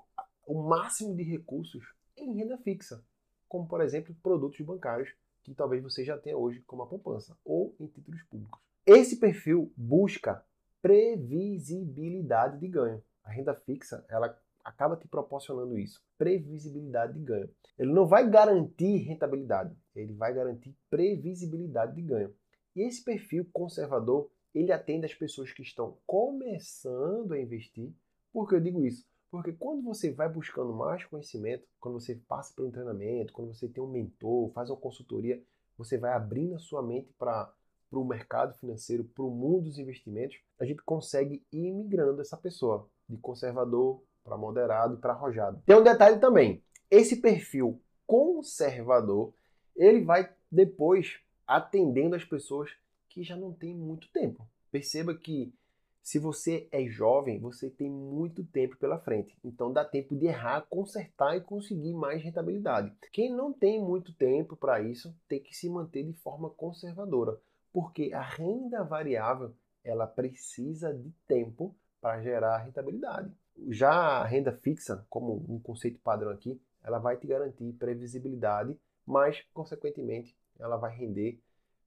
o 0.47 0.63
máximo 0.63 1.15
de 1.15 1.23
recursos 1.23 1.85
em 2.17 2.35
renda 2.35 2.59
fixa, 2.59 3.05
como 3.49 3.67
por 3.69 3.81
exemplo 3.81 4.15
produtos 4.23 4.61
bancários 4.61 5.15
que 5.43 5.55
talvez 5.55 5.83
você 5.83 6.05
já 6.05 6.17
tenha 6.17 6.37
hoje 6.37 6.61
como 6.63 6.83
a 6.83 6.87
poupança 6.87 7.37
ou 7.45 7.75
em 7.79 7.87
títulos 7.87 8.23
públicos. 8.25 8.61
Esse 8.87 9.17
perfil 9.17 9.73
busca 9.77 10.45
previsibilidade 10.81 12.59
de 12.59 12.69
ganho. 12.69 13.03
A 13.23 13.31
renda 13.31 13.55
fixa, 13.55 14.05
ela 14.09 14.37
acaba 14.65 14.97
te 14.97 15.07
proporcionando 15.07 15.79
isso, 15.79 16.03
previsibilidade 16.19 17.15
de 17.15 17.21
ganho. 17.21 17.49
Ele 17.79 17.93
não 17.93 18.07
vai 18.07 18.29
garantir 18.29 18.99
rentabilidade, 18.99 19.77
ele 19.95 20.13
vai 20.13 20.35
garantir 20.35 20.77
previsibilidade 20.91 21.95
de 21.95 22.03
ganho. 22.03 22.35
E 22.75 22.83
esse 22.83 23.05
perfil 23.05 23.49
conservador, 23.53 24.31
ele 24.55 24.73
atende 24.73 25.07
as 25.07 25.15
pessoas 25.15 25.53
que 25.53 25.63
estão 25.63 25.99
começando 26.07 27.33
a 27.33 27.41
investir. 27.41 27.93
Por 28.33 28.49
que 28.49 28.55
eu 28.55 28.61
digo 28.61 28.85
isso? 28.85 29.07
Porque 29.33 29.51
quando 29.51 29.83
você 29.83 30.13
vai 30.13 30.29
buscando 30.29 30.75
mais 30.75 31.07
conhecimento, 31.07 31.67
quando 31.81 31.99
você 31.99 32.17
passa 32.29 32.53
por 32.55 32.67
um 32.67 32.71
treinamento, 32.71 33.33
quando 33.33 33.55
você 33.55 33.67
tem 33.67 33.83
um 33.83 33.91
mentor, 33.91 34.51
faz 34.53 34.69
uma 34.69 34.77
consultoria, 34.77 35.43
você 35.75 35.97
vai 35.97 36.13
abrindo 36.13 36.55
a 36.55 36.59
sua 36.59 36.83
mente 36.83 37.11
para 37.19 37.51
o 37.91 38.05
mercado 38.05 38.53
financeiro, 38.59 39.05
para 39.05 39.25
o 39.25 39.31
mundo 39.31 39.63
dos 39.65 39.79
investimentos, 39.79 40.39
a 40.61 40.67
gente 40.67 40.83
consegue 40.83 41.43
ir 41.51 41.73
migrando 41.73 42.21
essa 42.21 42.37
pessoa 42.37 42.87
de 43.09 43.17
conservador 43.17 44.03
para 44.23 44.37
moderado 44.37 44.97
e 44.97 44.99
para 44.99 45.15
arrojado. 45.15 45.63
Tem 45.65 45.77
um 45.77 45.83
detalhe 45.83 46.19
também: 46.19 46.63
esse 46.91 47.17
perfil 47.17 47.81
conservador 48.07 49.33
ele 49.75 50.05
vai 50.05 50.31
depois 50.51 51.21
atendendo 51.47 52.15
as 52.15 52.25
pessoas 52.25 52.71
que 53.09 53.23
já 53.23 53.35
não 53.35 53.51
têm 53.51 53.75
muito 53.75 54.13
tempo. 54.13 54.47
Perceba 54.71 55.15
que 55.15 55.55
se 56.03 56.19
você 56.19 56.69
é 56.73 56.85
jovem, 56.87 57.39
você 57.39 57.71
tem 57.71 57.89
muito 57.89 58.45
tempo 58.45 58.77
pela 58.77 58.99
frente. 58.99 59.37
Então 59.45 59.73
dá 59.73 59.85
tempo 59.85 60.17
de 60.17 60.27
errar, 60.27 60.67
consertar 60.69 61.37
e 61.37 61.41
conseguir 61.41 61.95
mais 61.95 62.23
rentabilidade. 62.23 62.93
Quem 63.13 63.33
não 63.33 63.53
tem 63.53 63.81
muito 63.81 64.13
tempo 64.15 64.57
para 64.57 64.81
isso, 64.81 65.15
tem 65.29 65.41
que 65.41 65.57
se 65.57 65.71
manter 65.71 66.03
de 66.05 66.13
forma 66.13 66.51
conservadora, 66.51 67.39
porque 67.73 68.13
a 68.13 68.21
renda 68.23 68.83
variável, 68.83 69.55
ela 69.85 70.07
precisa 70.07 70.93
de 70.93 71.13
tempo 71.27 71.75
para 72.01 72.21
gerar 72.21 72.59
rentabilidade. 72.59 73.33
Já 73.69 73.91
a 73.93 74.25
renda 74.25 74.53
fixa, 74.53 75.07
como 75.09 75.45
um 75.49 75.61
conceito 75.61 76.01
padrão 76.01 76.31
aqui, 76.31 76.61
ela 76.83 76.99
vai 76.99 77.17
te 77.17 77.27
garantir 77.27 77.73
previsibilidade, 77.75 78.77
mas, 79.07 79.43
consequentemente, 79.53 80.37
ela 80.59 80.77
vai 80.77 80.97
render 80.97 81.41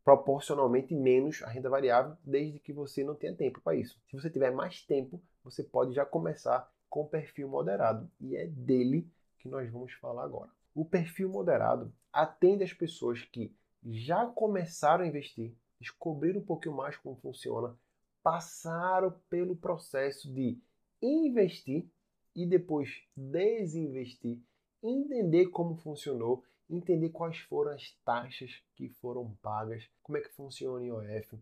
proporcionalmente 0.05 0.93
menos 0.93 1.41
a 1.41 1.49
renda 1.49 1.67
variável, 1.67 2.15
desde 2.23 2.59
que 2.59 2.71
você 2.71 3.03
não 3.03 3.15
tenha 3.15 3.35
tempo 3.35 3.59
para 3.59 3.75
isso. 3.75 3.99
Se 4.07 4.15
você 4.15 4.29
tiver 4.29 4.51
mais 4.51 4.83
tempo, 4.83 5.19
você 5.43 5.63
pode 5.63 5.93
já 5.93 6.05
começar 6.05 6.71
com 6.87 7.01
o 7.01 7.07
perfil 7.07 7.49
moderado, 7.49 8.09
e 8.21 8.37
é 8.37 8.45
dele 8.45 9.09
que 9.39 9.49
nós 9.49 9.67
vamos 9.71 9.93
falar 9.93 10.23
agora. 10.23 10.51
O 10.75 10.85
perfil 10.85 11.27
moderado 11.27 11.91
atende 12.13 12.63
as 12.63 12.71
pessoas 12.71 13.23
que 13.23 13.51
já 13.83 14.27
começaram 14.27 15.03
a 15.03 15.07
investir, 15.07 15.55
descobriram 15.79 16.39
um 16.39 16.45
pouquinho 16.45 16.75
mais 16.75 16.95
como 16.97 17.15
funciona, 17.15 17.75
passaram 18.21 19.11
pelo 19.27 19.55
processo 19.55 20.31
de 20.31 20.59
investir 21.01 21.89
e 22.35 22.45
depois 22.45 23.03
desinvestir, 23.15 24.39
entender 24.83 25.47
como 25.47 25.75
funcionou, 25.77 26.43
entender 26.69 27.09
quais 27.09 27.37
foram 27.39 27.71
as 27.71 27.91
taxas 28.03 28.63
que 28.75 28.89
foram 28.89 29.35
pagas, 29.41 29.89
como 30.01 30.17
é 30.17 30.21
que 30.21 30.33
funciona 30.33 30.79
o 30.79 31.01
IOF, 31.01 31.39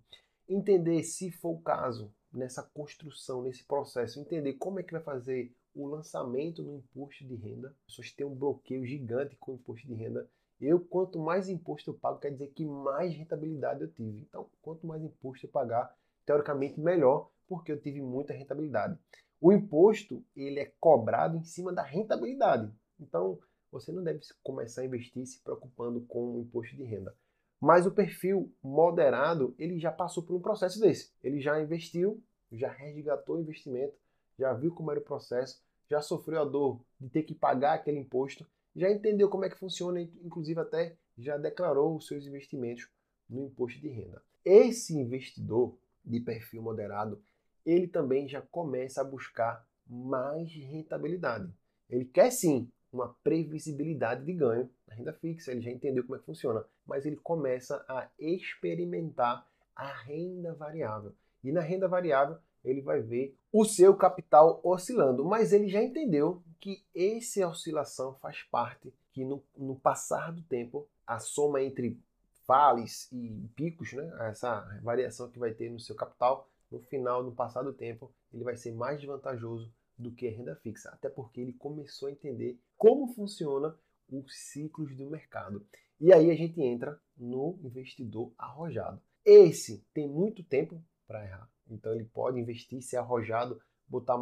entender 0.47 1.03
se 1.03 1.31
for 1.31 1.51
o 1.51 1.61
caso 1.61 2.13
nessa 2.31 2.63
construção, 2.63 3.43
nesse 3.43 3.63
processo, 3.63 4.19
entender 4.19 4.53
como 4.53 4.79
é 4.79 4.83
que 4.83 4.91
vai 4.91 5.01
fazer 5.01 5.55
o 5.75 5.87
lançamento 5.87 6.61
no 6.61 6.75
imposto 6.75 7.25
de 7.25 7.35
renda. 7.35 7.69
As 7.69 7.95
pessoas 7.95 8.11
têm 8.11 8.25
um 8.25 8.35
bloqueio 8.35 8.85
gigante 8.85 9.35
com 9.37 9.53
o 9.53 9.55
imposto 9.55 9.87
de 9.87 9.93
renda. 9.93 10.29
Eu, 10.59 10.79
quanto 10.79 11.19
mais 11.19 11.49
imposto 11.49 11.91
eu 11.91 11.93
pago, 11.95 12.19
quer 12.19 12.31
dizer 12.31 12.47
que 12.47 12.65
mais 12.65 13.13
rentabilidade 13.13 13.81
eu 13.81 13.91
tive. 13.91 14.21
Então, 14.21 14.49
quanto 14.61 14.85
mais 14.85 15.03
imposto 15.03 15.45
eu 15.45 15.49
pagar, 15.49 15.95
teoricamente 16.25 16.79
melhor, 16.79 17.29
porque 17.47 17.71
eu 17.71 17.79
tive 17.79 18.01
muita 18.01 18.33
rentabilidade. 18.33 18.97
O 19.41 19.51
imposto 19.51 20.23
ele 20.35 20.59
é 20.59 20.71
cobrado 20.79 21.37
em 21.37 21.43
cima 21.43 21.73
da 21.73 21.81
rentabilidade. 21.81 22.71
Então, 22.99 23.39
você 23.73 23.91
não 23.91 24.03
deve 24.03 24.19
começar 24.43 24.81
a 24.81 24.85
investir 24.85 25.25
se 25.25 25.39
preocupando 25.39 26.01
com 26.01 26.35
o 26.35 26.39
imposto 26.39 26.75
de 26.75 26.83
renda. 26.83 27.15
Mas 27.59 27.87
o 27.87 27.91
perfil 27.91 28.53
moderado, 28.61 29.55
ele 29.57 29.79
já 29.79 29.91
passou 29.91 30.21
por 30.21 30.35
um 30.35 30.41
processo 30.41 30.79
desse. 30.79 31.11
Ele 31.23 31.41
já 31.41 31.59
investiu, 31.59 32.21
já 32.51 32.69
resgatou 32.69 33.35
o 33.35 33.41
investimento, 33.41 33.95
já 34.37 34.53
viu 34.53 34.73
como 34.73 34.91
era 34.91 34.99
o 34.99 35.03
processo, 35.03 35.63
já 35.89 36.01
sofreu 36.01 36.41
a 36.41 36.45
dor 36.45 36.81
de 36.99 37.09
ter 37.09 37.23
que 37.23 37.33
pagar 37.33 37.73
aquele 37.73 37.99
imposto, 37.99 38.45
já 38.75 38.91
entendeu 38.91 39.27
como 39.27 39.45
é 39.45 39.49
que 39.49 39.57
funciona, 39.57 39.99
inclusive 40.01 40.59
até 40.59 40.95
já 41.17 41.37
declarou 41.37 41.95
os 41.95 42.07
seus 42.07 42.25
investimentos 42.25 42.87
no 43.29 43.45
imposto 43.45 43.79
de 43.79 43.87
renda. 43.87 44.21
Esse 44.45 44.95
investidor 44.95 45.75
de 46.05 46.19
perfil 46.19 46.61
moderado, 46.61 47.21
ele 47.65 47.87
também 47.87 48.27
já 48.27 48.41
começa 48.41 49.01
a 49.01 49.05
buscar 49.05 49.65
mais 49.87 50.51
rentabilidade. 50.53 51.51
Ele 51.89 52.05
quer 52.05 52.31
sim 52.31 52.69
uma 52.93 53.15
previsibilidade 53.23 54.23
de 54.23 54.33
ganho 54.33 54.69
na 54.87 54.95
renda 54.95 55.13
fixa, 55.13 55.51
ele 55.51 55.61
já 55.61 55.71
entendeu 55.71 56.03
como 56.03 56.15
é 56.15 56.19
que 56.19 56.25
funciona, 56.25 56.63
mas 56.85 57.05
ele 57.05 57.17
começa 57.17 57.83
a 57.87 58.07
experimentar 58.19 59.47
a 59.75 59.87
renda 59.87 60.53
variável. 60.53 61.13
E 61.43 61.51
na 61.51 61.61
renda 61.61 61.87
variável, 61.87 62.37
ele 62.63 62.81
vai 62.81 63.01
ver 63.01 63.35
o 63.51 63.65
seu 63.65 63.95
capital 63.95 64.61
oscilando, 64.63 65.25
mas 65.25 65.51
ele 65.51 65.67
já 65.67 65.81
entendeu 65.81 66.41
que 66.59 66.83
essa 66.95 67.47
oscilação 67.47 68.13
faz 68.15 68.41
parte, 68.43 68.93
que 69.11 69.25
no, 69.25 69.43
no 69.57 69.75
passar 69.75 70.31
do 70.31 70.41
tempo, 70.43 70.87
a 71.05 71.19
soma 71.19 71.61
entre 71.61 71.99
vales 72.47 73.11
e 73.11 73.49
picos, 73.55 73.93
né, 73.93 74.09
essa 74.29 74.61
variação 74.81 75.29
que 75.29 75.39
vai 75.39 75.53
ter 75.53 75.69
no 75.69 75.79
seu 75.79 75.95
capital, 75.95 76.47
no 76.71 76.79
final, 76.79 77.23
no 77.23 77.31
passar 77.31 77.63
do 77.63 77.73
tempo, 77.73 78.11
ele 78.33 78.43
vai 78.43 78.55
ser 78.55 78.73
mais 78.73 79.03
vantajoso 79.03 79.71
do 80.03 80.11
que 80.11 80.27
a 80.27 80.31
renda 80.31 80.55
fixa, 80.57 80.89
até 80.89 81.09
porque 81.09 81.41
ele 81.41 81.53
começou 81.53 82.07
a 82.07 82.11
entender 82.11 82.59
como 82.77 83.07
funciona 83.07 83.75
os 84.09 84.35
ciclos 84.35 84.95
do 84.95 85.09
mercado. 85.09 85.65
E 85.99 86.13
aí 86.13 86.29
a 86.29 86.35
gente 86.35 86.61
entra 86.61 86.99
no 87.17 87.57
investidor 87.63 88.31
arrojado. 88.37 89.01
Esse 89.25 89.85
tem 89.93 90.07
muito 90.07 90.43
tempo 90.43 90.83
para 91.07 91.23
errar, 91.23 91.49
então 91.69 91.93
ele 91.93 92.05
pode 92.05 92.39
investir, 92.39 92.81
ser 92.81 92.97
arrojado, 92.97 93.59
botar, 93.87 94.17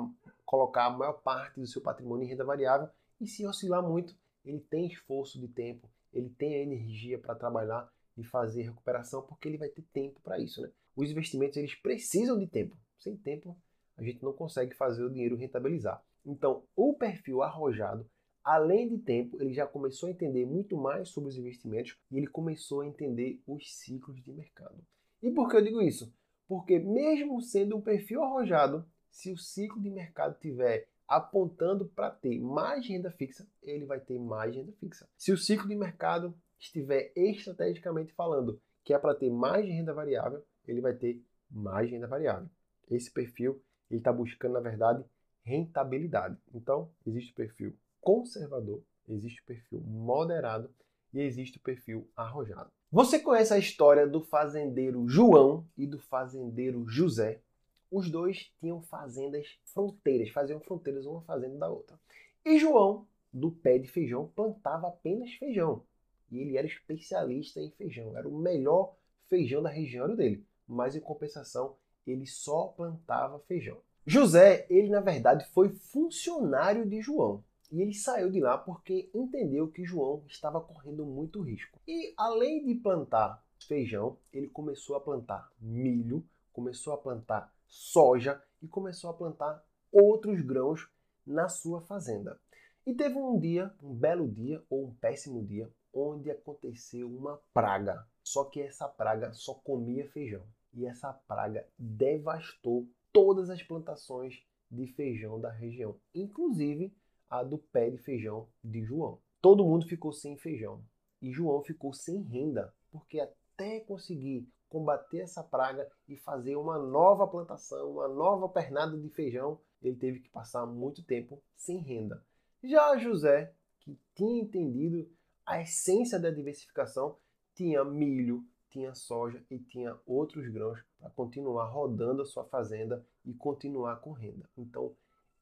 colocar 0.46 0.86
a 0.86 0.90
maior 0.92 1.22
parte 1.22 1.60
do 1.60 1.68
seu 1.68 1.82
patrimônio 1.82 2.26
em 2.26 2.30
renda 2.30 2.46
variável 2.46 2.90
e 3.20 3.28
se 3.28 3.46
oscilar 3.46 3.82
muito, 3.82 4.16
ele 4.44 4.60
tem 4.60 4.88
esforço 4.88 5.40
de 5.40 5.48
tempo, 5.48 5.90
ele 6.14 6.30
tem 6.30 6.56
a 6.56 6.60
energia 6.60 7.20
para 7.20 7.36
trabalhar 7.36 7.90
e 8.18 8.24
fazer 8.24 8.64
recuperação, 8.64 9.22
porque 9.22 9.48
ele 9.48 9.58
vai 9.58 9.70
ter 9.70 9.84
tempo 9.94 10.20
para 10.22 10.40
isso. 10.40 10.62
Né? 10.62 10.72
Os 10.96 11.10
investimentos 11.10 11.58
eles 11.58 11.76
precisam 11.76 12.38
de 12.38 12.48
tempo. 12.48 12.78
Sem 13.00 13.16
tempo, 13.16 13.58
a 13.98 14.04
gente 14.04 14.24
não 14.24 14.34
consegue 14.34 14.76
fazer 14.76 15.04
o 15.04 15.10
dinheiro 15.10 15.36
rentabilizar. 15.36 16.04
Então, 16.26 16.64
o 16.76 16.94
perfil 16.94 17.42
arrojado, 17.42 18.10
além 18.44 18.88
de 18.88 18.98
tempo, 18.98 19.42
ele 19.42 19.54
já 19.54 19.66
começou 19.66 20.08
a 20.08 20.12
entender 20.12 20.46
muito 20.46 20.78
mais 20.78 21.10
sobre 21.10 21.30
os 21.30 21.38
investimentos 21.38 21.98
e 22.10 22.18
ele 22.18 22.28
começou 22.28 22.82
a 22.82 22.88
entender 22.88 23.42
os 23.48 23.74
ciclos 23.76 24.22
de 24.22 24.32
mercado. 24.32 24.84
E 25.22 25.32
por 25.32 25.50
que 25.50 25.58
eu 25.58 25.64
digo 25.64 25.82
isso? 25.82 26.14
Porque 26.48 26.80
mesmo 26.80 27.42
sendo 27.42 27.78
um 27.78 27.82
perfil 27.82 28.24
arrojado, 28.24 28.86
se 29.10 29.32
o 29.32 29.38
ciclo 29.38 29.82
de 29.82 29.90
mercado 29.90 30.38
tiver 30.40 30.88
apontando 31.08 31.86
para 31.90 32.10
ter 32.10 32.40
mais 32.40 32.88
renda 32.88 33.12
fixa, 33.12 33.48
ele 33.62 33.86
vai 33.86 34.00
ter 34.00 34.18
mais 34.18 34.56
renda 34.56 34.72
fixa. 34.74 35.10
Se 35.18 35.32
o 35.32 35.38
ciclo 35.38 35.68
de 35.68 35.76
mercado 35.76 36.34
estiver 36.58 37.12
estrategicamente 37.16 38.14
falando 38.14 38.62
que 38.84 38.94
é 38.94 39.00
para 39.00 39.14
ter 39.14 39.30
mais 39.30 39.66
renda 39.66 39.94
variável, 39.94 40.44
ele 40.66 40.82
vai 40.82 40.94
ter 40.94 41.22
mais 41.50 41.90
renda 41.92 42.08
variável. 42.08 42.50
Esse 42.90 43.12
perfil 43.12 43.62
ele 43.92 44.00
está 44.00 44.12
buscando, 44.12 44.54
na 44.54 44.60
verdade, 44.60 45.04
rentabilidade. 45.44 46.38
Então, 46.54 46.90
existe 47.06 47.32
o 47.32 47.36
perfil 47.36 47.76
conservador, 48.00 48.82
existe 49.08 49.42
o 49.42 49.46
perfil 49.46 49.82
moderado 49.82 50.70
e 51.14 51.20
existe 51.20 51.58
o 51.58 51.62
perfil 51.62 52.08
arrojado. 52.16 52.72
Você 52.92 53.20
conhece 53.20 53.54
a 53.54 53.58
história 53.58 54.08
do 54.08 54.22
fazendeiro 54.22 55.08
João 55.08 55.66
e 55.78 55.86
do 55.86 56.00
fazendeiro 56.00 56.86
José? 56.88 57.42
Os 57.90 58.10
dois 58.10 58.52
tinham 58.60 58.82
fazendas 58.82 59.60
fronteiras, 59.66 60.30
faziam 60.30 60.60
fronteiras 60.62 61.06
uma 61.06 61.22
fazenda 61.22 61.58
da 61.58 61.70
outra. 61.70 62.00
E 62.46 62.58
João, 62.58 63.06
do 63.32 63.52
pé 63.52 63.78
de 63.78 63.88
feijão, 63.88 64.32
plantava 64.34 64.88
apenas 64.88 65.34
feijão. 65.34 65.84
E 66.32 66.40
ele 66.40 66.58
era 66.58 66.66
especialista 66.66 67.60
em 67.60 67.72
feijão, 67.72 68.18
era 68.18 68.28
o 68.28 68.38
melhor 68.38 68.96
feijão 69.28 69.62
da 69.62 69.70
região 69.70 70.16
dele. 70.16 70.46
Mas 70.66 70.96
em 70.96 71.02
compensação, 71.02 71.76
ele 72.06 72.26
só 72.26 72.68
plantava 72.68 73.40
feijão. 73.40 73.78
José, 74.06 74.66
ele 74.70 74.90
na 74.90 75.00
verdade 75.00 75.46
foi 75.54 75.70
funcionário 75.70 76.88
de 76.88 77.02
João. 77.02 77.44
E 77.72 77.82
ele 77.82 77.94
saiu 77.94 78.30
de 78.30 78.40
lá 78.40 78.58
porque 78.58 79.10
entendeu 79.14 79.70
que 79.70 79.86
João 79.86 80.24
estava 80.28 80.60
correndo 80.60 81.06
muito 81.06 81.42
risco. 81.42 81.80
E 81.88 82.14
além 82.18 82.66
de 82.66 82.76
plantar 82.76 83.42
feijão, 83.66 84.18
ele 84.34 84.48
começou 84.48 84.96
a 84.96 85.00
plantar 85.00 85.50
milho, 85.60 86.26
começou 86.52 86.94
a 86.94 86.98
plantar 86.98 87.54
soja 87.68 88.42
e 88.62 88.68
começou 88.68 89.10
a 89.10 89.14
plantar 89.14 89.64
outros 89.92 90.42
grãos 90.42 90.90
na 91.26 91.48
sua 91.48 91.82
fazenda. 91.82 92.40
E 92.86 92.94
teve 92.94 93.16
um 93.16 93.40
dia, 93.40 93.74
um 93.82 93.94
belo 93.94 94.28
dia 94.28 94.62
ou 94.70 94.88
um 94.88 94.94
péssimo 94.96 95.46
dia, 95.46 95.72
onde 95.94 96.32
aconteceu 96.32 97.08
uma 97.08 97.40
praga. 97.54 98.06
Só 98.24 98.46
que 98.46 98.62
essa 98.62 98.88
praga 98.88 99.32
só 99.34 99.54
comia 99.54 100.10
feijão. 100.10 100.44
E 100.74 100.86
essa 100.86 101.12
praga 101.14 101.68
devastou 101.78 102.88
todas 103.12 103.50
as 103.50 103.62
plantações 103.62 104.42
de 104.70 104.88
feijão 104.88 105.40
da 105.40 105.52
região, 105.52 106.00
inclusive 106.16 106.94
a 107.30 107.44
do 107.44 107.58
pé 107.58 107.90
de 107.90 107.98
feijão 107.98 108.48
de 108.64 108.84
João. 108.84 109.20
Todo 109.42 109.66
mundo 109.66 109.86
ficou 109.86 110.14
sem 110.14 110.38
feijão 110.38 110.84
e 111.22 111.32
João 111.32 111.62
ficou 111.62 111.94
sem 111.94 112.22
renda, 112.22 112.74
porque 112.92 113.20
até 113.20 113.80
conseguir 113.82 114.48
combater 114.70 115.20
essa 115.20 115.44
praga 115.44 115.90
e 116.08 116.16
fazer 116.16 116.56
uma 116.56 116.80
nova 116.80 117.28
plantação, 117.28 117.92
uma 117.92 118.08
nova 118.08 118.48
pernada 118.48 118.98
de 118.98 119.10
feijão, 119.10 119.60
ele 119.82 119.98
teve 119.98 120.20
que 120.20 120.30
passar 120.30 120.66
muito 120.66 121.04
tempo 121.04 121.42
sem 121.56 121.80
renda. 121.80 122.24
Já 122.64 122.98
José, 122.98 123.54
que 123.80 124.00
tinha 124.16 124.42
entendido 124.42 125.10
a 125.46 125.62
essência 125.62 126.20
da 126.20 126.32
diversificação, 126.32 127.18
tinha 127.54 127.84
milho, 127.84 128.46
tinha 128.72 128.96
soja 128.96 129.44
e 129.50 129.60
tinha 129.60 129.98
outros 130.06 130.48
grãos 130.48 130.80
para 130.98 131.10
continuar 131.12 131.66
rodando 131.66 132.22
a 132.22 132.26
sua 132.26 132.46
fazenda 132.46 133.06
e 133.26 133.34
continuar 133.34 133.98
com 133.98 134.12
renda. 134.12 134.50
Então, 134.58 134.96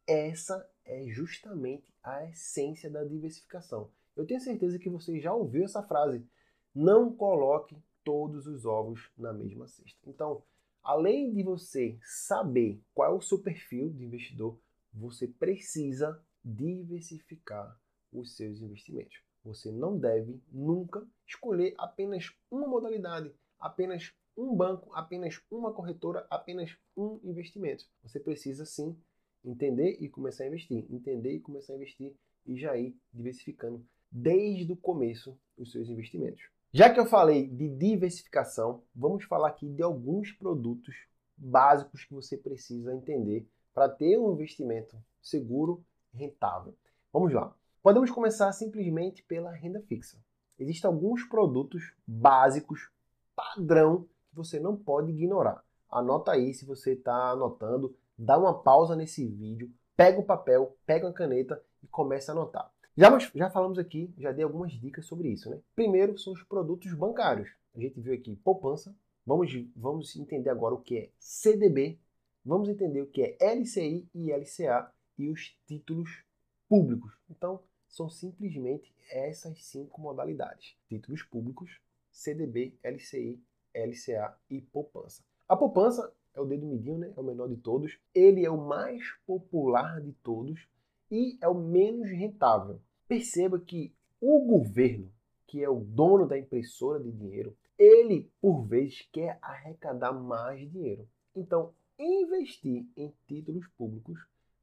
essa 0.06 0.68
é 0.84 1.06
justamente 1.08 1.94
a 2.04 2.26
essência 2.26 2.90
da 2.90 3.04
diversificação. 3.04 3.90
Eu 4.16 4.26
tenho 4.26 4.42
certeza 4.42 4.80
que 4.80 4.90
você 4.90 5.20
já 5.20 5.34
ouviu 5.34 5.64
essa 5.64 5.84
frase: 5.84 6.26
não 6.74 7.14
coloque 7.16 7.78
todos 8.04 8.48
os 8.48 8.66
ovos 8.66 9.10
na 9.18 9.32
mesma 9.32 9.68
cesta. 9.68 10.00
Então, 10.08 10.44
além 10.84 11.32
de 11.32 11.44
você 11.44 12.00
saber 12.04 12.82
qual 12.94 13.14
é 13.14 13.16
o 13.16 13.22
seu 13.22 13.40
perfil 13.40 13.92
de 13.92 14.04
investidor, 14.04 14.60
você 14.92 15.28
precisa 15.28 16.20
diversificar 16.44 17.80
os 18.12 18.36
seus 18.36 18.62
investimentos. 18.62 19.29
Você 19.44 19.72
não 19.72 19.98
deve 19.98 20.42
nunca 20.52 21.06
escolher 21.26 21.74
apenas 21.78 22.34
uma 22.52 22.68
modalidade, 22.68 23.34
apenas 23.60 24.14
um 24.38 24.56
banco, 24.56 24.94
apenas 24.94 25.42
uma 25.50 25.74
corretora, 25.74 26.26
apenas 26.30 26.78
um 26.96 27.20
investimento. 27.24 27.86
Você 28.04 28.20
precisa 28.20 28.66
sim 28.66 28.98
entender 29.44 29.98
e 30.00 30.10
começar 30.10 30.44
a 30.44 30.48
investir, 30.48 30.86
entender 30.90 31.34
e 31.34 31.40
começar 31.40 31.74
a 31.74 31.76
investir 31.76 32.16
e 32.46 32.58
já 32.58 32.78
ir 32.78 32.96
diversificando 33.14 33.86
desde 34.12 34.72
o 34.72 34.78
começo 34.78 35.38
os 35.58 35.72
seus 35.72 35.90
investimentos. 35.90 36.50
Já 36.72 36.94
que 36.94 37.00
eu 37.00 37.06
falei 37.06 37.48
de 37.48 37.68
diversificação, 37.68 38.84
vamos 38.96 39.24
falar 39.26 39.50
aqui 39.50 39.68
de 39.68 39.82
alguns 39.82 40.32
produtos 40.32 40.96
básicos 41.36 42.06
que 42.06 42.14
você 42.14 42.38
precisa 42.38 42.94
entender 42.94 43.48
para 43.74 43.90
ter 43.90 44.18
um 44.18 44.32
investimento 44.34 44.96
seguro, 45.22 45.84
rentável. 46.14 46.76
Vamos 47.12 47.34
lá. 47.34 47.56
Podemos 47.82 48.12
começar 48.12 48.52
simplesmente 48.52 49.24
pela 49.24 49.52
renda 49.52 49.82
fixa. 49.82 50.18
Existem 50.60 50.90
alguns 50.90 51.24
produtos 51.24 51.94
básicos, 52.06 52.90
padrão, 53.34 54.06
que 54.30 54.36
você 54.36 54.60
não 54.60 54.76
pode 54.76 55.12
ignorar. 55.12 55.64
Anota 55.90 56.34
aí 56.34 56.54
se 56.54 56.66
você 56.66 56.92
está 56.92 57.32
anotando, 57.32 57.96
dá 58.18 58.38
uma 58.38 58.54
pausa 58.54 58.98
nesse 58.98 59.26
vídeo, 59.26 59.72
pega 59.96 60.20
o 60.20 60.26
papel, 60.26 60.76
pega 60.86 61.08
uma 61.08 61.14
caneta 61.14 61.64
e 61.82 61.88
começa 61.88 62.32
a 62.32 62.36
anotar. 62.36 62.70
Já, 62.98 63.18
já 63.34 63.50
falamos 63.50 63.80
aqui, 63.80 64.14
já 64.18 64.34
dei 64.34 64.44
algumas 64.44 64.74
dicas 64.74 65.06
sobre 65.06 65.30
isso. 65.30 65.50
Né? 65.50 65.58
Primeiro 65.74 66.18
são 66.18 66.34
os 66.34 66.44
produtos 66.44 66.94
bancários. 66.94 67.50
A 67.74 67.80
gente 67.80 68.02
viu 68.02 68.14
aqui 68.14 68.36
poupança. 68.44 68.94
Vamos, 69.26 69.50
vamos 69.74 70.18
entender 70.18 70.50
agora 70.50 70.76
o 70.76 70.82
que 70.82 70.98
é 70.98 71.10
CDB. 71.18 71.98
Vamos 72.44 72.68
entender 72.68 73.02
o 73.02 73.08
que 73.08 73.22
é 73.22 73.56
LCI 73.56 74.06
e 74.14 74.34
LCA 74.34 74.92
e 75.18 75.30
os 75.30 75.58
títulos 75.66 76.26
públicos. 76.68 77.14
Então, 77.30 77.62
são 77.90 78.10
simplesmente 78.10 78.94
essas 79.10 79.66
cinco 79.66 80.02
modalidades: 80.02 80.78
títulos 80.88 81.24
públicos, 81.24 81.82
CDB, 82.12 82.74
LCI, 82.84 83.42
LCA 83.74 84.38
e 84.50 84.62
poupança. 84.62 85.24
A 85.48 85.58
poupança 85.58 86.14
é 86.34 86.40
o 86.40 86.46
dedo 86.46 86.66
midinho, 86.66 87.00
né? 87.00 87.14
É 87.16 87.20
o 87.20 87.24
menor 87.24 87.50
de 87.50 87.58
todos. 87.58 88.00
Ele 88.14 88.46
é 88.46 88.50
o 88.50 88.58
mais 88.58 89.04
popular 89.26 90.00
de 90.00 90.14
todos 90.14 90.68
e 91.12 91.38
é 91.42 91.48
o 91.48 91.56
menos 91.56 92.10
rentável. 92.10 92.80
Perceba 93.08 93.60
que 93.60 93.94
o 94.22 94.40
governo, 94.46 95.12
que 95.48 95.64
é 95.64 95.70
o 95.70 95.80
dono 95.80 96.28
da 96.28 96.38
impressora 96.38 97.04
de 97.04 97.12
dinheiro, 97.12 97.58
ele 97.78 98.32
por 98.40 98.64
vezes 98.66 99.08
quer 99.12 99.40
arrecadar 99.42 100.14
mais 100.14 100.70
dinheiro. 100.70 101.10
Então, 101.36 101.74
investir 101.98 102.86
em 102.96 103.14
títulos 103.28 103.68
públicos 103.78 104.20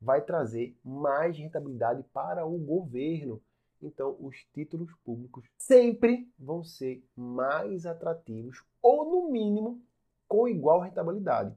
vai 0.06 0.22
trazer 0.22 0.78
mais 0.84 1.36
rentabilidade 1.36 2.04
para 2.12 2.46
o 2.46 2.56
governo. 2.56 3.42
Então, 3.82 4.16
os 4.20 4.36
títulos 4.54 4.94
públicos 5.04 5.44
sempre 5.58 6.30
vão 6.38 6.62
ser 6.62 7.04
mais 7.16 7.84
atrativos 7.84 8.62
ou, 8.80 9.04
no 9.04 9.32
mínimo, 9.32 9.82
com 10.28 10.46
igual 10.46 10.80
rentabilidade. 10.80 11.52